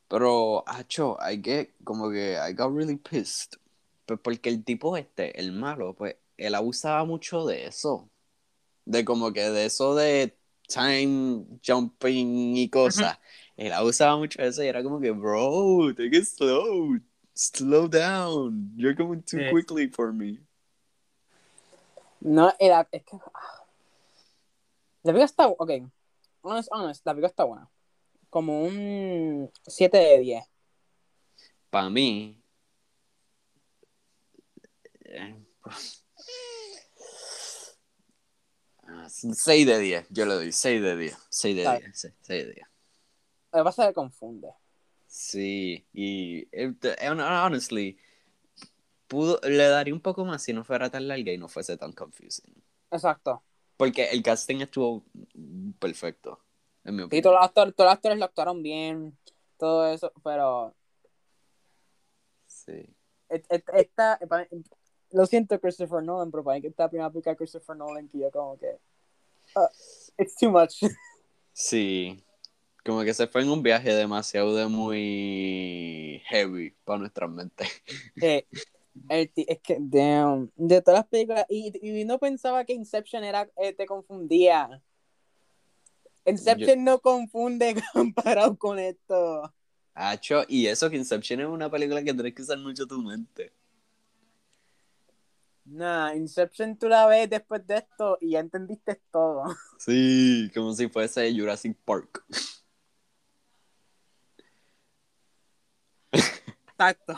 Pero, 0.09 0.63
acho, 0.67 1.17
I 1.21 1.41
get, 1.41 1.69
como 1.83 2.09
que 2.09 2.33
I 2.33 2.53
got 2.53 2.75
really 2.75 2.97
pissed. 2.97 3.59
Pues 4.05 4.19
porque 4.21 4.49
el 4.49 4.63
tipo 4.63 4.97
este, 4.97 5.39
el 5.39 5.51
malo, 5.51 5.93
pues, 5.93 6.15
él 6.37 6.55
abusaba 6.55 7.05
mucho 7.05 7.45
de 7.45 7.67
eso. 7.67 8.09
De 8.89 9.05
como 9.05 9.31
que 9.31 9.47
de 9.51 9.65
eso 9.65 9.93
de 9.93 10.35
time 10.67 11.45
jumping 11.63 12.57
y 12.57 12.69
cosas. 12.69 13.19
Él 13.55 13.71
abusaba 13.71 14.17
mucho 14.17 14.41
de 14.41 14.47
eso 14.47 14.63
y 14.63 14.67
era 14.67 14.81
como 14.81 14.99
que, 14.99 15.11
bro, 15.11 15.93
take 15.95 16.17
it 16.17 16.25
slow. 16.25 16.99
Slow 17.35 17.87
down. 17.87 18.73
You're 18.75 18.95
going 18.95 19.21
too 19.21 19.37
Sí. 19.37 19.49
quickly 19.53 19.87
for 19.89 20.11
me. 20.11 20.39
No, 22.19 22.51
era, 22.59 22.87
es 22.91 23.03
que. 23.03 23.15
ah. 23.15 23.65
La 25.03 25.13
película 25.13 25.25
está. 25.25 25.47
Ok. 25.47 25.69
Honest, 26.41 26.69
honest, 26.71 27.05
la 27.05 27.13
película 27.13 27.27
está 27.27 27.43
buena. 27.43 27.69
Como 28.31 28.63
un 28.63 29.51
7 29.67 29.97
de 29.99 30.19
10. 30.19 30.43
Para 31.69 31.89
mí. 31.91 32.41
eh, 35.05 35.35
pues, 35.61 35.98
6 39.09 39.65
de 39.65 39.79
10, 39.79 40.07
yo 40.09 40.25
le 40.25 40.33
doy 40.35 40.51
6 40.51 40.81
de 40.81 40.95
10. 40.97 41.17
6 41.29 41.55
de 41.55 41.61
Está 41.63 41.77
10, 41.79 42.13
6 42.21 42.45
de 42.47 42.53
10. 42.53 42.67
Lo 43.51 43.59
que 43.59 43.63
pasa 43.63 43.83
es 43.83 43.87
que 43.89 43.93
confunde. 43.95 44.49
Sí, 45.07 45.85
y 45.91 46.41
eh, 46.51 46.73
eh, 46.81 47.09
honestly, 47.09 47.97
pudo, 49.07 49.39
le 49.43 49.67
daría 49.67 49.93
un 49.93 50.01
poco 50.01 50.23
más 50.23 50.43
si 50.43 50.53
no 50.53 50.63
fuera 50.63 50.89
tan 50.91 51.07
larga 51.07 51.31
y 51.31 51.37
no 51.37 51.47
fuese 51.49 51.75
tan 51.77 51.91
confusing. 51.93 52.53
Exacto. 52.91 53.43
Porque 53.75 54.09
el 54.11 54.21
casting 54.21 54.57
estuvo 54.61 55.03
perfecto, 55.79 56.39
en 56.83 56.95
mi 56.95 57.01
Y 57.01 57.05
opinión. 57.05 57.23
todos 57.23 57.35
los 57.37 57.45
actores, 57.45 57.75
todos 57.75 57.87
los 57.87 57.93
actores 57.95 58.19
lo 58.19 58.25
actuaron 58.25 58.61
bien. 58.61 59.17
Todo 59.57 59.91
eso, 59.91 60.11
pero. 60.23 60.75
Sí. 62.45 62.85
Esta. 63.29 64.19
para- 64.27 64.47
Lo 65.11 65.25
siento, 65.25 65.59
Christopher 65.59 66.03
Nolan, 66.03 66.29
pero 66.29 66.43
para 66.43 66.55
mí 66.55 66.61
que 66.61 66.67
esta 66.67 66.87
primera 66.87 67.09
película 67.09 67.31
de 67.33 67.37
Christopher 67.37 67.75
Nolan 67.77 68.07
que 68.09 68.19
yo 68.19 68.31
como 68.31 68.57
que. 68.59 68.77
Ah, 69.55 69.69
it's 70.17 70.35
too 70.35 70.51
much. 70.51 70.81
Sí, 71.51 72.23
como 72.85 73.03
que 73.03 73.13
se 73.13 73.27
fue 73.27 73.41
en 73.41 73.49
un 73.49 73.61
viaje 73.61 73.93
demasiado 73.93 74.55
de 74.55 74.67
muy 74.67 76.21
heavy 76.27 76.71
para 76.85 76.99
nuestra 76.99 77.27
mente. 77.27 77.65
Eh, 78.21 78.47
el 79.09 79.31
es 79.35 79.59
que, 79.59 79.77
damn, 79.79 80.51
de 80.55 80.81
todas 80.81 81.01
las 81.01 81.07
películas, 81.07 81.45
y, 81.49 81.71
y 81.81 82.05
no 82.05 82.17
pensaba 82.17 82.65
que 82.65 82.73
Inception 82.73 83.23
era, 83.23 83.49
eh, 83.57 83.73
te 83.73 83.85
confundía. 83.85 84.81
Inception 86.25 86.83
no 86.83 86.99
confunde 86.99 87.75
comparado 87.93 88.57
con 88.57 88.79
esto. 88.79 89.53
Hacho, 89.93 90.43
y 90.47 90.67
eso 90.67 90.89
que 90.89 90.97
Inception 90.97 91.41
es 91.41 91.47
una 91.47 91.69
película 91.69 92.03
que 92.03 92.13
tienes 92.13 92.33
que 92.33 92.41
usar 92.41 92.57
mucho 92.57 92.87
tu 92.87 93.01
mente. 93.01 93.53
Nah, 95.71 96.15
Inception 96.15 96.77
tú 96.77 96.89
la 96.89 97.05
ves 97.05 97.29
después 97.29 97.65
de 97.67 97.77
esto 97.77 98.17
y 98.19 98.31
ya 98.31 98.39
entendiste 98.39 99.01
todo. 99.11 99.43
Sí, 99.79 100.51
como 100.53 100.73
si 100.73 100.89
fuese 100.89 101.33
Jurassic 101.33 101.77
Park. 101.85 102.25
Exacto. 106.11 107.13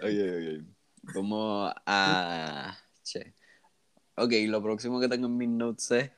Ok, 0.00 0.08
ok. 0.08 0.66
Vamos 1.14 1.72
a. 1.86 2.76
Che. 3.04 3.34
Ok, 4.16 4.32
lo 4.46 4.62
próximo 4.62 4.98
que 4.98 5.08
tengo 5.08 5.26
en 5.26 5.36
mis 5.36 5.48
notes 5.48 5.90
es 5.92 6.10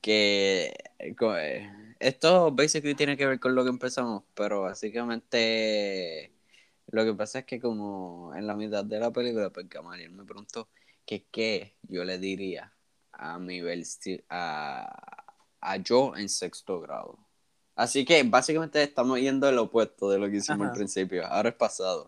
que. 0.00 0.74
eh, 0.98 1.94
Esto 2.00 2.50
basically 2.50 2.94
tiene 2.96 3.16
que 3.16 3.26
ver 3.26 3.38
con 3.38 3.54
lo 3.54 3.62
que 3.62 3.70
empezamos, 3.70 4.24
pero 4.34 4.62
básicamente. 4.62 6.32
Lo 6.90 7.04
que 7.04 7.14
pasa 7.14 7.40
es 7.40 7.44
que, 7.44 7.60
como 7.60 8.34
en 8.34 8.46
la 8.46 8.54
mitad 8.54 8.84
de 8.84 8.98
la 8.98 9.10
película, 9.10 9.50
pues 9.50 9.68
Gamaliel 9.68 10.10
me 10.10 10.24
preguntó 10.24 10.68
que 11.04 11.24
qué 11.30 11.76
yo 11.82 12.04
le 12.04 12.18
diría 12.18 12.72
a 13.12 13.38
mi 13.38 13.60
a, 14.28 15.24
a 15.60 15.76
yo 15.76 16.16
en 16.16 16.28
sexto 16.28 16.80
grado. 16.80 17.18
Así 17.74 18.04
que 18.04 18.22
básicamente 18.24 18.82
estamos 18.82 19.20
yendo 19.20 19.48
el 19.48 19.58
opuesto 19.58 20.10
de 20.10 20.18
lo 20.18 20.28
que 20.28 20.36
hicimos 20.38 20.62
Ajá. 20.62 20.70
al 20.70 20.76
principio. 20.76 21.26
Ahora 21.26 21.50
es 21.50 21.54
pasado. 21.54 22.06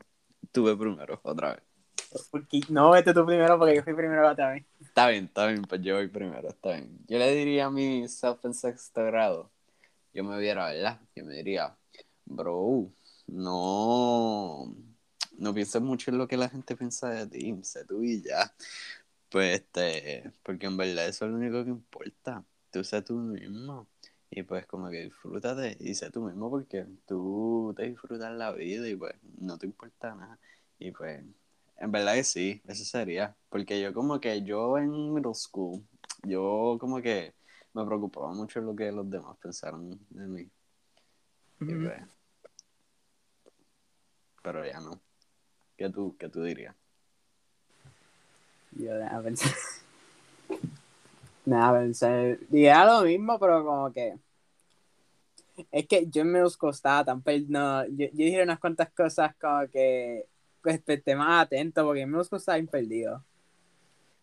Tuve 0.51 0.77
primero, 0.77 1.21
otra 1.23 1.55
vez. 1.55 1.63
Porque, 2.31 2.61
no, 2.69 2.91
vete 2.91 3.15
tú 3.15 3.25
primero 3.25 3.57
porque 3.57 3.77
yo 3.77 3.83
fui 3.85 3.95
primero 3.95 4.29
otra 4.29 4.53
vez. 4.53 4.65
Está 4.81 5.09
bien, 5.09 5.27
está 5.27 5.47
bien, 5.47 5.63
pues 5.63 5.81
yo 5.83 5.95
voy 5.95 6.09
primero, 6.09 6.49
está 6.49 6.71
bien. 6.71 6.99
Yo 7.07 7.19
le 7.19 7.33
diría 7.35 7.67
a 7.67 7.71
mi 7.71 8.09
self 8.09 8.45
en 8.45 8.55
sexto 8.55 9.05
grado, 9.05 9.51
yo 10.13 10.25
me 10.25 10.39
viera, 10.39 10.67
¿verdad? 10.67 11.01
Yo 11.15 11.25
me 11.25 11.35
diría, 11.35 11.77
bro, 12.25 12.91
no, 13.31 14.75
no 15.39 15.55
pienses 15.55 15.81
mucho 15.83 16.11
en 16.11 16.19
lo 16.19 16.29
que 16.29 16.37
la 16.37 16.49
gente 16.49 16.77
piensa 16.77 17.11
de 17.11 17.27
ti, 17.27 17.59
sé 17.63 17.85
tú 17.85 18.03
y 18.03 18.23
ya. 18.23 18.53
Pues 19.31 19.61
este, 19.61 20.33
porque 20.43 20.67
en 20.67 20.77
verdad 20.77 21.09
eso 21.09 21.25
es 21.25 21.31
lo 21.31 21.37
único 21.39 21.65
que 21.65 21.71
importa. 21.71 22.45
Tú 22.71 22.85
sé 22.85 23.03
tú 23.03 23.15
mismo. 23.15 23.87
Y 24.31 24.43
pues 24.45 24.67
como 24.67 24.91
que 24.91 25.05
disfrútate 25.05 25.77
y 25.81 25.95
sé 25.95 26.11
tú 26.11 26.23
mismo 26.23 26.51
porque 26.51 26.87
tú 27.07 27.75
te 27.77 27.89
disfrutas 27.89 28.33
la 28.33 28.53
vida 28.53 28.89
y 28.89 28.95
pues 28.95 29.15
no 29.39 29.59
te 29.59 29.67
importa 29.67 30.15
nada. 30.15 30.39
Y 30.79 30.93
pues 30.93 31.23
en 31.79 31.93
verdad 31.93 32.15
que 32.15 32.25
sí, 32.25 32.63
eso 32.67 32.85
sería. 32.85 33.35
Porque 33.49 33.81
yo 33.81 33.93
como 33.93 34.21
que 34.21 34.43
yo 34.43 34.79
en 34.79 35.15
middle 35.15 35.35
school, 35.35 35.83
yo 36.23 36.77
como 36.81 37.01
que 37.01 37.35
me 37.73 37.85
preocupaba 37.85 38.33
mucho 38.33 38.61
lo 38.61 38.75
que 38.77 38.93
los 38.93 39.09
demás 39.11 39.37
pensaron 39.39 39.99
de 40.11 40.27
mí. 40.27 40.49
Y 41.61 41.75
pues, 41.75 42.03
pero 44.43 44.65
ya 44.65 44.81
no. 44.81 45.01
¿Qué 45.77 45.89
tú, 45.91 46.17
qué 46.19 46.29
tú 46.29 46.43
dirías? 46.43 46.75
Yo 48.73 48.93
a 49.05 49.23
pensar. 49.23 49.53
Nada, 51.45 51.81
pensar. 51.81 52.39
Diría 52.49 52.85
lo 52.85 53.03
mismo, 53.03 53.39
pero 53.39 53.65
como 53.65 53.93
que. 53.93 54.17
Es 55.71 55.87
que 55.87 56.07
yo 56.09 56.25
me 56.25 56.41
los 56.41 56.57
costaba 56.57 57.05
tan 57.05 57.23
no, 57.49 57.85
yo, 57.87 58.07
yo 58.07 58.25
dije 58.25 58.43
unas 58.43 58.59
cuantas 58.59 58.91
cosas 58.93 59.35
como 59.37 59.69
que 59.69 60.27
pues, 60.63 60.81
esté 60.87 61.15
más 61.15 61.45
atento 61.45 61.85
porque 61.85 62.07
me 62.07 62.17
los 62.17 62.29
costaba 62.29 62.57
bien 62.57 62.69
perdido. 62.69 63.25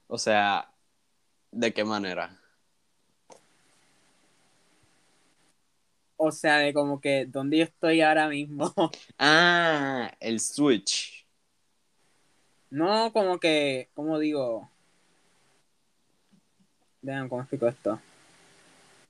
O 0.08 0.18
sea, 0.18 0.72
¿de 1.52 1.74
qué 1.74 1.84
manera? 1.84 2.40
O 6.18 6.32
sea, 6.32 6.58
de 6.58 6.74
como 6.74 7.00
que 7.00 7.26
dónde 7.26 7.58
yo 7.58 7.64
estoy 7.64 8.02
ahora 8.02 8.28
mismo. 8.28 8.74
Ah, 9.20 10.12
el 10.20 10.40
switch. 10.40 11.26
No, 12.70 13.14
como 13.14 13.40
que, 13.40 13.90
¿cómo 13.94 14.20
digo? 14.20 14.70
Vean, 17.02 17.30
¿cómo 17.30 17.42
explico 17.42 17.68
esto? 17.68 18.02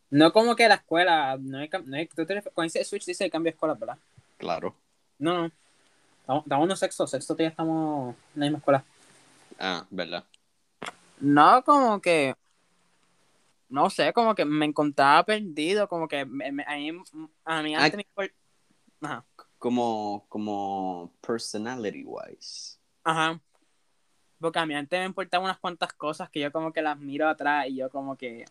No 0.10 0.32
como 0.32 0.56
que 0.56 0.67
la 0.67 0.76
escuela, 0.76 1.38
no 1.39 1.58
hay, 1.58 1.70
no 1.86 1.98
hay 1.98 2.08
cuando 2.08 2.63
dice 2.63 2.84
switch 2.84 3.06
dice 3.06 3.26
el 3.26 3.32
cambio 3.32 3.52
de 3.52 3.56
escuela, 3.56 3.74
¿verdad? 3.74 3.98
Claro. 4.38 4.76
No, 5.20 5.34
no. 5.34 5.52
Estamos, 6.22 6.43
estamos 6.43 6.70
en 6.70 6.78
sexto, 6.78 7.08
sexto 7.08 7.38
ya 7.38 7.48
estamos 7.48 8.15
en 8.36 8.39
la 8.39 8.46
misma 8.46 8.58
escuela. 8.60 8.84
Ah, 9.58 9.86
¿verdad? 9.89 10.24
No, 11.20 11.63
como 11.63 12.02
que. 12.02 12.36
No 13.69 13.89
sé, 13.89 14.13
como 14.13 14.34
que 14.34 14.45
me 14.45 14.65
encontraba 14.65 15.23
perdido, 15.25 15.88
como 15.88 16.08
que 16.08 16.25
me- 16.25 16.51
me- 16.51 16.63
a 16.63 16.75
mí, 16.75 16.89
a 17.45 17.62
mí 17.63 17.75
antes 17.75 17.97
me 17.97 18.32
Ajá, 19.01 19.23
Como, 19.60 20.25
como 20.30 21.12
personality 21.21 22.03
wise. 22.06 22.80
ajá. 23.03 23.39
Porque 24.39 24.60
a 24.60 24.65
mí 24.65 24.75
antes 24.75 24.99
me 24.99 25.06
importaban 25.06 25.45
unas 25.45 25.58
cuantas 25.60 25.93
cosas 25.93 26.30
que 26.30 26.39
yo 26.39 26.51
como 26.51 26.71
que 26.71 26.82
las 26.82 26.97
miro 26.97 27.27
atrás 27.27 27.67
y 27.67 27.75
yo 27.75 27.89
como 27.89 28.15
que. 28.15 28.45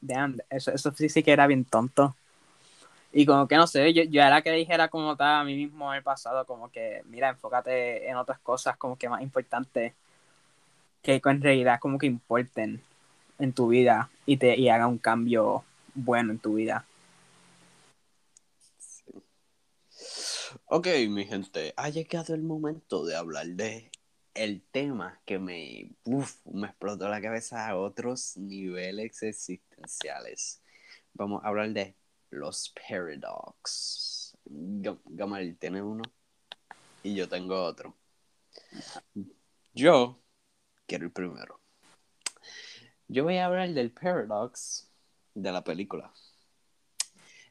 Vean, 0.00 0.40
eso, 0.50 0.70
eso 0.72 0.92
sí, 0.94 1.08
sí 1.08 1.22
que 1.22 1.32
era 1.32 1.46
bien 1.46 1.64
tonto. 1.64 2.14
Y 3.12 3.24
como 3.24 3.48
que 3.48 3.56
no 3.56 3.66
sé, 3.66 3.92
yo, 3.94 4.02
yo 4.04 4.22
era 4.22 4.42
que 4.42 4.52
dijera 4.52 4.88
como 4.88 5.16
tal 5.16 5.40
a 5.40 5.44
mí 5.44 5.54
mismo 5.56 5.90
en 5.92 5.98
el 5.98 6.02
pasado, 6.02 6.44
como 6.44 6.70
que, 6.70 7.02
mira, 7.06 7.30
enfócate 7.30 8.08
en 8.08 8.16
otras 8.16 8.38
cosas 8.40 8.76
como 8.76 8.96
que 8.96 9.08
más 9.08 9.22
importantes 9.22 9.94
que 11.02 11.20
en 11.24 11.42
realidad 11.42 11.80
como 11.80 11.98
que 11.98 12.06
importen 12.06 12.82
en 13.38 13.52
tu 13.52 13.68
vida 13.68 14.10
y 14.28 14.36
te 14.36 14.58
y 14.58 14.68
haga 14.68 14.86
un 14.86 14.98
cambio 14.98 15.64
bueno 15.94 16.32
en 16.32 16.38
tu 16.38 16.54
vida. 16.54 16.84
Ok, 20.66 20.86
mi 21.08 21.24
gente, 21.24 21.72
ha 21.76 21.88
llegado 21.88 22.34
el 22.34 22.42
momento 22.42 23.06
de 23.06 23.16
hablar 23.16 23.46
de 23.46 23.90
el 24.34 24.62
tema 24.70 25.18
que 25.24 25.38
me, 25.38 25.92
uf, 26.04 26.36
me 26.44 26.66
explotó 26.68 27.08
la 27.08 27.22
cabeza 27.22 27.66
a 27.66 27.76
otros 27.76 28.36
niveles 28.36 29.22
existenciales. 29.22 30.60
Vamos 31.14 31.42
a 31.42 31.48
hablar 31.48 31.70
de 31.70 31.96
los 32.30 32.68
paradox. 32.74 34.36
Gam- 34.44 35.00
Gamal 35.06 35.56
tiene 35.58 35.80
uno 35.82 36.02
y 37.02 37.14
yo 37.14 37.28
tengo 37.30 37.62
otro. 37.64 37.96
Yo 39.72 40.20
quiero 40.86 41.06
ir 41.06 41.12
primero. 41.14 41.57
Yo 43.10 43.24
voy 43.24 43.38
a 43.38 43.46
hablar 43.46 43.72
del 43.72 43.90
paradox 43.90 44.86
de 45.34 45.50
la 45.50 45.64
película. 45.64 46.12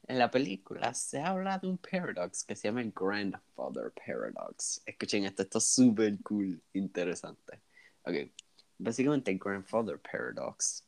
En 0.06 0.20
la 0.20 0.30
película 0.30 0.94
se 0.94 1.20
habla 1.20 1.58
de 1.58 1.66
un 1.66 1.78
paradox 1.78 2.44
que 2.44 2.54
se 2.54 2.68
llama 2.68 2.80
el 2.80 2.92
Grandfather 2.92 3.92
Paradox. 3.92 4.80
Escuchen 4.86 5.24
esto, 5.24 5.42
esto 5.42 5.58
es 5.58 5.64
súper 5.64 6.16
cool, 6.22 6.62
interesante. 6.74 7.60
Ok, 8.04 8.30
básicamente 8.78 9.32
el 9.32 9.38
Grandfather 9.38 10.00
Paradox 10.00 10.84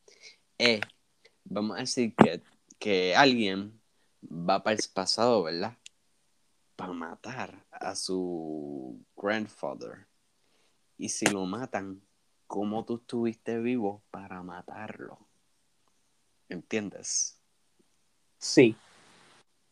es, 0.57 0.81
vamos 1.43 1.77
a 1.77 1.81
decir 1.81 2.15
que, 2.15 2.41
que 2.79 3.17
alguien 3.17 3.77
va 4.23 4.63
para 4.63 4.77
el 4.77 4.83
pasado, 4.95 5.43
¿verdad? 5.43 5.77
Para 6.77 6.93
matar 6.93 7.67
a 7.73 7.97
su 7.97 9.05
grandfather. 9.17 10.07
Y 10.97 11.09
si 11.09 11.27
lo 11.27 11.45
matan, 11.45 12.01
¿cómo 12.51 12.85
tú 12.85 12.97
estuviste 12.97 13.61
vivo 13.61 14.03
para 14.11 14.43
matarlo? 14.43 15.21
¿Entiendes? 16.49 17.41
Sí. 18.39 18.75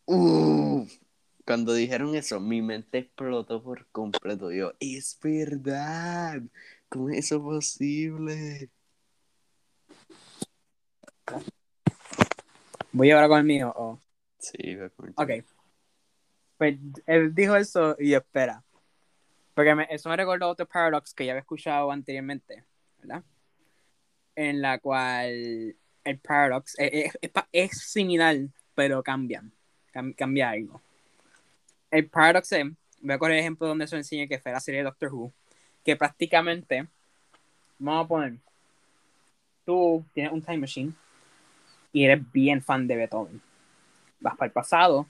Uf, 0.07 0.89
cuando 1.45 1.75
dijeron 1.75 2.15
eso, 2.15 2.39
mi 2.39 2.63
mente 2.63 2.99
explotó 2.99 3.65
por 3.65 3.89
completo. 3.89 4.53
Yo, 4.53 4.75
es 4.79 5.19
verdad. 5.21 6.41
¿Cómo 6.89 7.11
es 7.11 7.19
eso 7.19 7.43
posible? 7.43 8.71
Voy 12.93 13.11
ahora 13.11 13.27
con 13.27 13.39
el 13.39 13.45
mío. 13.45 13.75
oh. 13.77 13.99
Sí, 14.39 14.77
ve 14.77 14.89
con 14.91 15.09
el 15.09 15.15
Ok. 15.17 15.45
Pues 16.59 16.79
él 17.07 17.35
dijo 17.35 17.57
eso 17.57 17.97
y 17.99 18.11
yo, 18.11 18.19
espera. 18.19 18.63
Porque 19.59 19.75
me- 19.75 19.89
eso 19.91 20.09
me 20.09 20.17
recordó 20.17 20.51
otro 20.51 20.69
paradox 20.69 21.13
que 21.13 21.27
ya 21.27 21.33
había 21.33 21.41
escuchado 21.41 21.91
anteriormente, 21.91 22.63
¿verdad? 23.01 23.25
En 24.37 24.63
la 24.63 24.79
cual 24.79 25.75
el 26.05 26.19
paradox 26.23 26.77
es, 26.79 26.91
es- 26.93 27.19
es 27.21 27.31
es 27.51 27.71
similar, 27.91 28.37
pero 28.77 29.03
cambian. 29.03 29.51
Cam- 29.93 30.15
cambia 30.15 30.51
algo. 30.51 30.81
El 31.91 32.09
paradox 32.09 32.53
es, 32.53 32.67
voy 33.01 33.13
a 33.15 33.19
coger 33.19 33.33
el 33.35 33.41
ejemplo 33.41 33.67
donde 33.67 33.89
se 33.89 33.97
lo 33.97 33.99
enseñé 33.99 34.29
que 34.29 34.39
fue 34.39 34.53
la 34.53 34.61
serie 34.61 34.79
de 34.79 34.85
Doctor 34.85 35.13
Who, 35.13 35.33
que 35.85 35.97
prácticamente, 35.97 36.87
vamos 37.81 38.05
a 38.05 38.09
poner, 38.09 38.35
tú 39.65 40.05
tienes 40.15 40.33
un 40.33 40.41
time 40.41 40.59
machine 40.59 40.93
y 41.93 42.05
eres 42.05 42.23
bien 42.31 42.63
fan 42.63 42.87
de 42.87 42.95
Beethoven. 42.95 43.43
Vas 44.21 44.37
para 44.37 44.47
el 44.47 44.53
pasado 44.53 45.09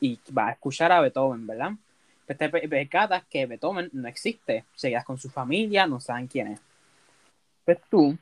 y 0.00 0.18
vas 0.30 0.48
a 0.48 0.52
escuchar 0.52 0.90
a 0.90 1.02
Beethoven, 1.02 1.46
¿verdad? 1.46 1.72
Te 2.36 2.48
percatas 2.48 3.24
que 3.24 3.46
Beethoven 3.46 3.88
no 3.92 4.06
existe, 4.06 4.64
se 4.74 4.90
quedas 4.90 5.04
con 5.04 5.18
su 5.18 5.30
familia, 5.30 5.86
no 5.86 5.98
saben 5.98 6.26
quién 6.26 6.48
es. 6.48 6.60
Pues 7.64 7.78
tú 7.90 8.16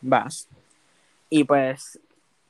vas 0.00 0.48
Y 1.28 1.44
pues 1.44 2.00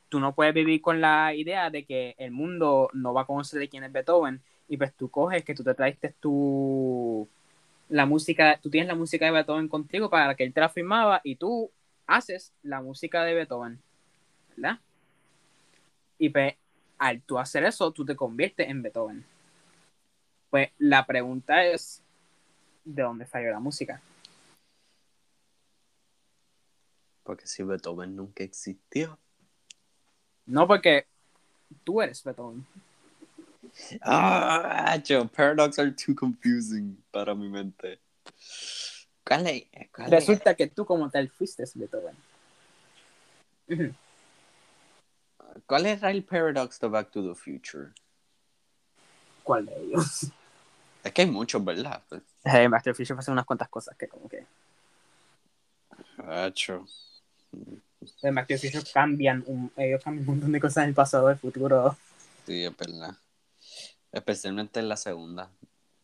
tú 0.09 0.21
no 0.21 0.35
puedes 0.35 0.55
vivir 0.55 0.81
con 0.81 1.01
la 1.01 1.35
idea 1.35 1.71
de 1.71 1.85
que 1.85 2.15
el 2.19 2.31
mundo 2.31 2.89
no 2.93 3.15
va 3.15 3.23
a 3.23 3.27
conocer 3.27 3.59
de 3.59 3.69
quién 3.69 3.85
es 3.85 3.93
Beethoven. 3.93 4.41
Y 4.69 4.77
pues 4.77 4.95
tú 4.95 5.11
coges 5.11 5.45
que 5.45 5.55
tú 5.55 5.65
te 5.65 5.75
traiste 5.75 6.15
tu 6.21 7.29
la 7.89 8.07
música, 8.07 8.59
tú 8.63 8.71
tienes 8.71 8.89
la 8.89 8.95
música 8.95 9.27
de 9.27 9.33
Beethoven 9.33 9.69
contigo 9.69 10.09
para 10.09 10.35
que 10.35 10.45
él 10.45 10.53
te 10.53 10.61
la 10.61 10.69
firmaba 10.69 11.21
y 11.25 11.37
tú 11.37 11.71
haces 12.07 12.53
la 12.63 12.81
música 12.81 13.25
de 13.25 13.35
Beethoven, 13.35 13.81
¿verdad? 14.57 14.81
Y 16.19 16.29
pues 16.31 16.55
al 16.99 17.21
tú 17.23 17.39
hacer 17.39 17.65
eso, 17.65 17.91
tú 17.91 18.05
te 18.05 18.17
conviertes 18.17 18.69
en 18.69 18.83
Beethoven. 18.83 19.32
Pues 20.53 20.69
la 20.77 21.07
pregunta 21.07 21.65
es, 21.65 22.03
¿de 22.85 23.03
dónde 23.03 23.25
salió 23.25 23.51
la 23.51 23.59
música? 23.59 24.03
Porque 27.23 27.47
si 27.47 27.63
Beethoven 27.63 28.15
nunca 28.15 28.45
existió. 28.45 29.19
No, 30.45 30.69
porque 30.69 31.07
tú 31.85 32.03
eres 32.03 32.23
Beethoven. 32.23 32.67
Ah, 34.03 34.99
Joe, 35.03 35.27
paradox 35.27 35.79
are 35.79 35.91
too 35.93 36.15
confusing 36.15 37.03
para 37.11 37.35
mi 37.35 37.49
mente. 37.49 37.99
¿Cuál 39.25 39.47
es? 39.47 39.65
¿Cuál 39.91 40.11
Resulta 40.11 40.55
que 40.55 40.67
tú 40.67 40.85
como 40.85 41.09
tal 41.09 41.31
fuiste 41.31 41.65
Beethoven. 41.75 42.17
¿Cuál 45.65 45.87
era 45.87 46.11
el 46.11 46.23
paradox 46.23 46.79
de 46.79 46.89
Back 46.89 47.11
to 47.11 47.27
the 47.27 47.35
Future? 47.35 47.95
¿Cuál 49.43 49.65
de 49.65 49.81
ellos? 49.81 50.31
Es 51.03 51.13
que 51.13 51.23
hay 51.23 51.31
muchos, 51.31 51.65
¿verdad? 51.65 52.03
Hey, 52.45 52.69
Master 52.69 52.95
Fisher 52.95 53.19
hace 53.19 53.31
unas 53.31 53.45
cuantas 53.45 53.69
cosas 53.69 53.97
que 53.97 54.09
como 54.09 54.29
que... 54.29 54.45
Hacho. 56.19 56.87
En 58.23 58.35
Master 58.35 58.59
Fisher 58.59 58.83
cambian 58.93 59.43
un, 59.47 59.73
ellos 59.77 60.03
cambian 60.03 60.29
un 60.29 60.35
montón 60.35 60.53
de 60.53 60.61
cosas 60.61 60.85
en 60.85 60.91
el 60.91 60.95
pasado, 60.95 61.31
el 61.31 61.39
futuro. 61.39 61.97
Sí, 62.47 62.65
es 62.65 62.77
verdad. 62.77 63.15
Especialmente 64.13 64.81
en 64.81 64.89
la 64.89 64.97
segunda. 64.97 65.51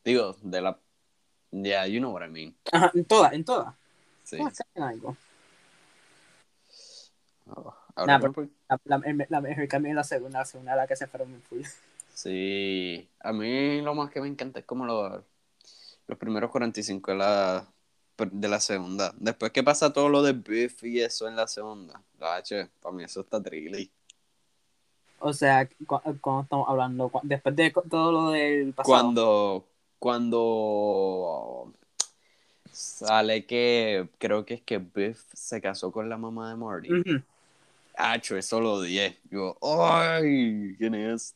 Digo, 0.05 0.37
de 0.43 0.61
la. 0.61 0.79
Yeah, 1.51 1.87
you 1.87 1.99
know 1.99 2.13
what 2.13 2.25
I 2.25 2.29
mean. 2.29 2.55
Ajá, 2.73 2.91
en 2.95 3.05
todas, 3.05 3.33
en 3.33 3.45
todas. 3.45 3.75
Sí. 4.25 4.39
Algo. 4.77 5.17
Oh, 7.51 7.75
ahora 7.97 8.19
Nah, 8.19 8.27
no, 8.27 8.33
pues, 8.33 8.49
La, 8.69 8.99
la, 8.99 9.27
la 9.29 9.41
mejor 9.41 9.69
cambio 9.69 9.91
en 9.91 9.97
la 9.97 10.05
segunda, 10.05 10.41
la 10.41 10.45
segunda 10.45 10.77
la 10.77 10.87
que 10.87 10.97
se 10.97 11.07
fueron 11.07 11.33
en 11.33 11.43
full. 11.43 11.63
Sí. 12.19 13.09
A 13.21 13.33
mí 13.33 13.81
lo 13.81 13.95
más 13.95 14.11
que 14.11 14.21
me 14.21 14.27
encanta 14.27 14.59
es 14.59 14.65
como 14.65 14.85
los, 14.85 15.23
los 16.09 16.19
primeros 16.19 16.51
45 16.51 17.13
de 17.13 17.17
la, 17.17 17.65
de 18.19 18.49
la 18.49 18.59
segunda. 18.59 19.15
Después 19.19 19.53
que 19.53 19.63
pasa 19.63 19.93
todo 19.93 20.09
lo 20.09 20.21
de 20.25 20.33
Biff 20.33 20.83
y 20.83 21.01
eso 21.01 21.29
en 21.29 21.37
la 21.37 21.47
segunda. 21.47 22.03
Para 22.19 22.43
mí 22.93 23.05
eso 23.05 23.21
está 23.21 23.41
trilly. 23.41 23.89
O 25.21 25.33
sea, 25.33 25.69
cu- 25.87 26.01
cuando 26.21 26.43
estamos 26.43 26.69
hablando, 26.69 27.09
cu- 27.09 27.21
después 27.23 27.55
de 27.55 27.73
todo 27.89 28.11
lo 28.11 28.31
del 28.33 28.73
pasado. 28.73 28.93
Cuando, 28.93 29.65
cuando 30.01 31.73
sale 32.73 33.47
que 33.47 34.09
creo 34.19 34.45
que 34.45 34.55
es 34.55 34.63
que 34.63 34.79
Biff 34.79 35.23
se 35.33 35.61
casó 35.61 35.93
con 35.93 36.09
la 36.09 36.17
mamá 36.17 36.51
de 36.51 36.57
Marty. 36.57 36.93
Ujú. 36.93 37.23
Hacho, 37.97 38.37
eso 38.37 38.61
lo 38.61 38.75
odié. 38.75 39.19
Yo, 39.31 39.57
¡ay! 39.63 40.75
¿Quién 40.79 40.97
es 40.97 41.35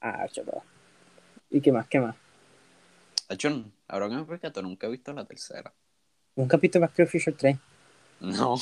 Ah, 0.00 0.26
chaval. 0.28 0.62
¿Y 1.50 1.60
qué 1.60 1.72
más? 1.72 1.86
¿Qué 1.88 2.00
más? 2.00 2.16
Hacho, 3.28 3.64
ahora 3.88 4.08
que 4.08 4.14
me 4.16 4.24
percato, 4.24 4.62
nunca 4.62 4.86
he 4.86 4.90
visto 4.90 5.12
la 5.12 5.24
tercera. 5.24 5.72
Un 6.34 6.48
capítulo 6.48 6.80
de 6.80 6.86
Back 6.86 6.96
to 6.96 7.02
the 7.04 7.06
Future 7.06 7.36
3. 7.36 7.58
No. 8.20 8.56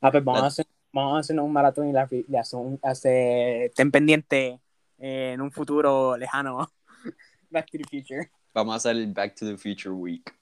Ah, 0.00 0.10
pues 0.10 0.24
vamos, 0.24 0.40
La- 0.40 0.44
a, 0.44 0.48
hacer, 0.48 0.66
vamos 0.92 1.16
a 1.16 1.20
hacer 1.20 1.40
un 1.40 1.52
maratón 1.52 1.88
y 1.88 1.92
la, 1.92 2.08
le 2.10 2.38
hace, 2.82 3.72
ten 3.74 3.90
pendiente 3.90 4.60
eh, 4.98 5.32
en 5.34 5.40
un 5.40 5.50
futuro 5.50 6.16
lejano. 6.16 6.70
Back 7.50 7.70
to 7.70 7.78
the 7.78 7.84
Future. 7.84 8.30
Vamos 8.52 8.74
a 8.74 8.76
hacer 8.76 8.96
el 8.96 9.12
Back 9.12 9.34
to 9.34 9.46
the 9.46 9.56
Future 9.56 9.90
Week. 9.94 10.34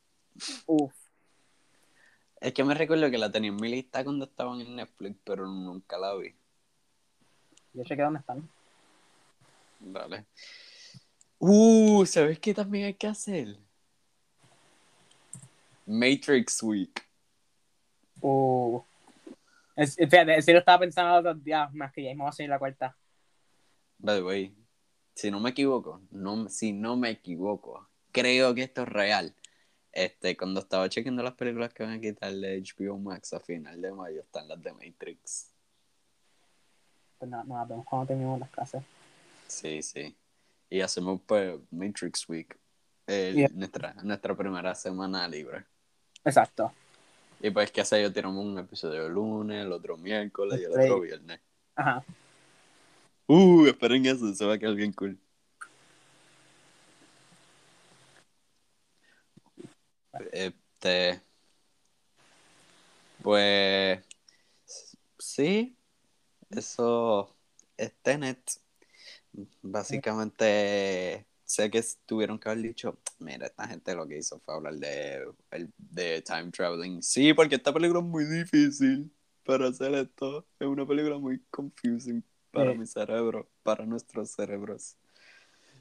Uf. 0.66 0.92
Es 2.40 2.52
que 2.52 2.64
me 2.64 2.74
recuerdo 2.74 3.10
que 3.10 3.18
la 3.18 3.30
tenía 3.30 3.50
en 3.50 3.56
mi 3.56 3.68
lista 3.68 4.02
cuando 4.02 4.24
estaban 4.24 4.60
en 4.60 4.76
Netflix, 4.76 5.16
pero 5.24 5.46
nunca 5.46 5.96
la 5.96 6.14
vi. 6.16 6.34
Yo 7.72 7.84
sé 7.84 7.96
que 7.96 8.02
dónde 8.02 8.18
están. 8.18 8.48
Vale. 9.82 10.26
Uh, 11.38 12.06
¿sabes 12.06 12.38
qué 12.38 12.54
también 12.54 12.86
hay 12.86 12.94
que 12.94 13.08
hacer? 13.08 13.58
Matrix 15.86 16.62
Week. 16.62 17.04
Uh. 18.20 18.80
Es, 19.74 19.94
si 19.94 20.52
lo 20.52 20.58
estaba 20.58 20.78
pensando 20.78 21.10
los 21.10 21.20
otros 21.20 21.44
días, 21.44 21.72
más 21.74 21.92
que 21.92 22.04
ya 22.04 22.10
vamos 22.10 22.26
a 22.26 22.30
hacer 22.30 22.48
la 22.48 22.58
cuarta. 22.58 22.96
By 23.98 24.18
the 24.18 24.22
way, 24.22 24.54
si 25.14 25.30
no 25.30 25.40
me 25.40 25.50
equivoco, 25.50 26.00
no, 26.10 26.48
si 26.48 26.72
no 26.72 26.96
me 26.96 27.10
equivoco, 27.10 27.88
creo 28.12 28.54
que 28.54 28.62
esto 28.64 28.82
es 28.82 28.88
real. 28.88 29.34
Este, 29.90 30.36
cuando 30.36 30.60
estaba 30.60 30.88
chequeando 30.88 31.22
las 31.22 31.34
películas 31.34 31.74
que 31.74 31.82
van 31.82 31.94
a 31.94 32.00
quitar 32.00 32.32
de 32.32 32.62
HBO 32.62 32.98
Max 32.98 33.32
a 33.34 33.40
final 33.40 33.80
de 33.80 33.92
mayo, 33.92 34.20
están 34.20 34.48
las 34.48 34.62
de 34.62 34.72
Matrix. 34.72 35.52
Pues 37.18 37.30
nada, 37.30 37.44
nos 37.44 37.68
vemos 37.68 37.86
cuando 37.86 38.06
terminemos 38.06 38.40
las 38.40 38.50
clases. 38.50 38.82
Sí, 39.52 39.82
sí. 39.82 40.16
Y 40.70 40.80
hacemos 40.80 41.20
pues 41.26 41.58
Matrix 41.70 42.26
Week. 42.28 42.58
el- 43.06 43.34
Yeah. 43.34 43.48
nuestra, 43.52 43.92
nuestra 44.02 44.34
primera 44.34 44.74
semana 44.74 45.28
libre. 45.28 45.64
Exacto. 46.24 46.72
Y 47.40 47.50
pues 47.50 47.70
que 47.70 47.80
hace 47.82 48.00
yo 48.00 48.12
tiramos 48.12 48.42
un 48.44 48.56
episodio 48.58 49.06
el 49.06 49.12
lunes, 49.12 49.64
el 49.66 49.72
otro 49.72 49.96
miércoles 49.98 50.60
y 50.60 50.64
el 50.64 50.70
otro 50.72 51.00
viernes. 51.00 51.40
Ajá. 51.74 52.02
Uh, 53.26 53.66
esperen 53.66 54.06
eso, 54.06 54.32
se 54.34 54.44
va 54.46 54.54
a 54.54 54.58
quedar 54.58 54.74
bien 54.74 54.92
cool. 54.92 55.18
Este. 60.32 61.20
Pues. 63.22 64.00
Sí. 65.18 65.76
Eso 66.50 67.34
es 67.76 67.92
Tenet. 68.02 68.60
Básicamente. 69.62 71.26
Sé 71.44 71.70
que 71.70 71.84
tuvieron 72.06 72.38
que 72.38 72.48
haber 72.48 72.62
dicho. 72.62 72.98
Mira, 73.18 73.46
esta 73.46 73.68
gente 73.68 73.94
lo 73.94 74.06
que 74.06 74.18
hizo 74.18 74.38
fue 74.40 74.54
hablar 74.54 74.74
de, 74.76 75.26
de 75.76 76.22
time 76.22 76.50
traveling. 76.50 77.02
Sí, 77.02 77.34
porque 77.34 77.56
esta 77.56 77.72
película 77.74 78.00
es 78.00 78.06
muy 78.06 78.24
difícil 78.24 79.12
para 79.44 79.68
hacer 79.68 79.92
esto. 79.94 80.46
Es 80.58 80.66
una 80.66 80.86
película 80.86 81.18
muy 81.18 81.40
confusing 81.50 82.24
para 82.50 82.72
Sí. 82.72 82.78
mi 82.78 82.86
cerebro, 82.86 83.50
para 83.62 83.84
nuestros 83.84 84.30
cerebros. 84.30 84.96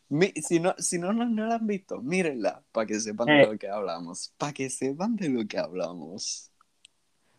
Mi- 0.09 0.33
si 0.41 0.59
no, 0.59 0.75
si 0.77 0.99
no, 0.99 1.13
no, 1.13 1.25
no 1.25 1.45
la 1.45 1.55
han 1.55 1.67
visto, 1.67 2.01
mírenla 2.01 2.63
para 2.73 2.85
que 2.87 2.99
sepan 2.99 3.27
de 3.27 3.41
Eh. 3.43 3.45
lo 3.47 3.57
que 3.57 3.69
hablamos. 3.69 4.33
Para 4.37 4.51
que 4.51 4.69
sepan 4.69 5.15
de 5.15 5.29
lo 5.29 5.47
que 5.47 5.57
hablamos. 5.57 6.51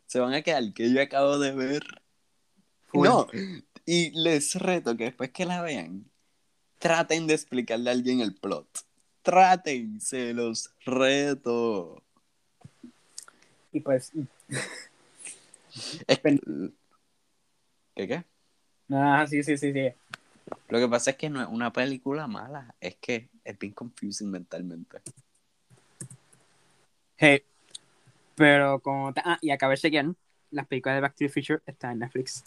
Se 0.07 0.21
van 0.21 0.33
a 0.33 0.41
quedar 0.43 0.73
que 0.73 0.91
yo 0.91 1.03
acabo 1.03 1.39
de 1.39 1.53
ver. 1.53 1.83
No, 2.95 3.27
y 3.87 4.11
les 4.11 4.55
reto 4.55 4.97
que 4.97 5.05
después 5.05 5.31
que 5.31 5.47
la 5.47 5.63
vean, 5.63 6.11
traten 6.79 7.27
de 7.27 7.35
explicarle 7.35 7.91
a 7.91 7.93
alguien 7.93 8.21
el 8.21 8.35
plot. 8.35 8.67
Traten, 9.23 10.01
se 10.01 10.35
los 10.35 10.75
reto. 10.85 12.03
Y 13.73 13.81
pues, 13.81 14.13
Es 16.07 16.21
¿Qué 17.95 18.09
qué? 18.09 18.25
ah, 18.91 19.27
sí, 19.29 19.43
sí, 19.43 19.57
sí, 19.57 19.73
sí. 19.73 19.89
Lo 20.69 20.79
que 20.79 20.89
pasa 20.89 21.13
es 21.13 21.17
que 21.17 21.31
no 21.31 21.41
es 21.41 21.49
una 21.49 21.73
película 21.73 22.27
mala, 22.27 22.75
es 22.81 22.97
que 22.97 23.31
es 23.45 23.59
bien 23.59 23.73
confusing 23.73 24.31
mentalmente. 24.31 25.01
Hey, 27.17 27.43
pero 28.35 28.81
como... 28.81 29.13
Ah, 29.25 29.39
y 29.41 29.51
acabé 29.51 29.75
de 29.75 29.81
chequear, 29.81 30.07
las 30.51 30.67
películas 30.67 30.97
de 30.97 31.01
Back 31.01 31.13
to 31.13 31.19
the 31.19 31.29
Future 31.29 31.61
están 31.67 31.93
en 31.93 31.99
Netflix. 32.01 32.45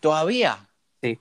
¿Todavía? 0.00 0.68
Sí. 1.02 1.18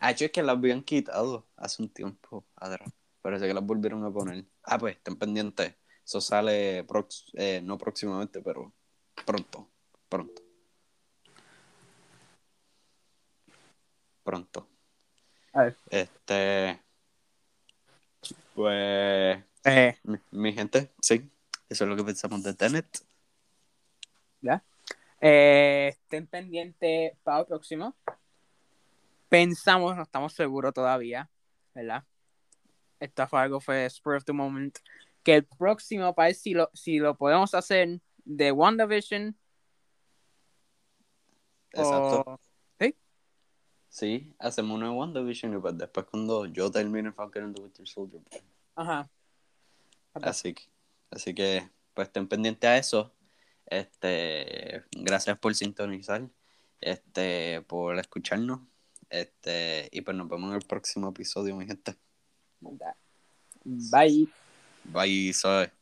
Ah, 0.00 0.10
hecho 0.12 0.26
es 0.26 0.30
que 0.32 0.42
las 0.42 0.56
habían 0.56 0.82
quitado 0.82 1.46
hace 1.56 1.82
un 1.82 1.88
tiempo 1.88 2.44
atrás. 2.56 2.88
Parece 3.22 3.46
que 3.46 3.54
las 3.54 3.64
volvieron 3.64 4.04
a 4.04 4.10
poner. 4.12 4.44
Ah, 4.62 4.78
pues, 4.78 4.96
estén 4.96 5.16
pendientes. 5.16 5.74
Eso 6.04 6.20
sale, 6.20 6.86
prox- 6.86 7.30
eh, 7.34 7.60
no 7.62 7.76
próximamente, 7.76 8.40
pero 8.40 8.72
pronto. 9.26 9.68
Pronto. 10.08 10.42
Pronto. 14.22 14.68
A 15.52 15.64
ver. 15.64 15.76
Este. 15.90 16.80
Pues. 18.54 19.44
Eh, 19.64 19.98
Mi, 20.04 20.18
mi 20.30 20.52
gente, 20.52 20.90
sí. 21.00 21.30
Eso 21.68 21.84
es 21.84 21.90
lo 21.90 21.96
que 21.96 22.04
pensamos 22.04 22.42
de 22.42 22.54
Tenet. 22.54 22.86
eh, 25.20 25.88
estén 25.88 26.26
pendientes 26.28 27.12
para 27.24 27.40
el 27.40 27.46
próximo. 27.46 27.96
Pensamos, 29.28 29.96
no 29.96 30.02
estamos 30.02 30.32
seguros 30.32 30.72
todavía, 30.72 31.30
¿verdad? 31.74 32.04
Esto 33.00 33.26
fue 33.28 33.40
algo, 33.40 33.60
fue 33.60 33.88
spur 33.88 34.16
of 34.16 34.24
the 34.24 34.32
moment. 34.32 34.78
Que 35.22 35.34
el 35.34 35.44
próximo, 35.44 36.14
para 36.14 36.28
ver 36.28 36.34
si 36.34 36.54
lo, 36.54 36.70
si 36.72 36.98
lo 36.98 37.16
podemos 37.16 37.54
hacer, 37.54 38.00
de 38.24 38.52
WandaVision. 38.52 39.36
Exacto. 41.72 42.22
O... 42.26 42.40
¿Sí? 42.80 42.96
Sí, 43.88 44.34
hacemos 44.38 44.76
una 44.76 44.92
WandaVision 44.92 45.54
y 45.54 45.58
pues 45.58 45.76
después 45.76 46.06
cuando 46.06 46.46
yo 46.46 46.70
termine 46.70 47.12
Falcon 47.12 47.44
and 47.44 47.56
the 47.56 47.62
Winter 47.62 47.86
Soldier. 47.86 48.22
Ajá. 48.74 49.10
Así 50.14 50.54
que, 50.54 50.64
así 51.10 51.34
que, 51.34 51.68
pues 51.94 52.08
estén 52.08 52.26
pendientes 52.26 52.68
a 52.68 52.78
eso. 52.78 53.14
Este, 53.66 54.84
gracias 54.92 55.38
por 55.38 55.54
sintonizar, 55.54 56.28
este, 56.80 57.60
por 57.62 57.98
escucharnos. 57.98 58.60
Este, 59.10 59.88
y 59.92 60.00
pues 60.02 60.16
nos 60.16 60.28
vemos 60.28 60.50
en 60.50 60.56
el 60.56 60.66
próximo 60.66 61.08
episodio, 61.08 61.56
mi 61.56 61.66
gente. 61.66 61.96
Bye. 62.60 64.28
Bye, 64.84 65.32
¿sabes? 65.32 65.77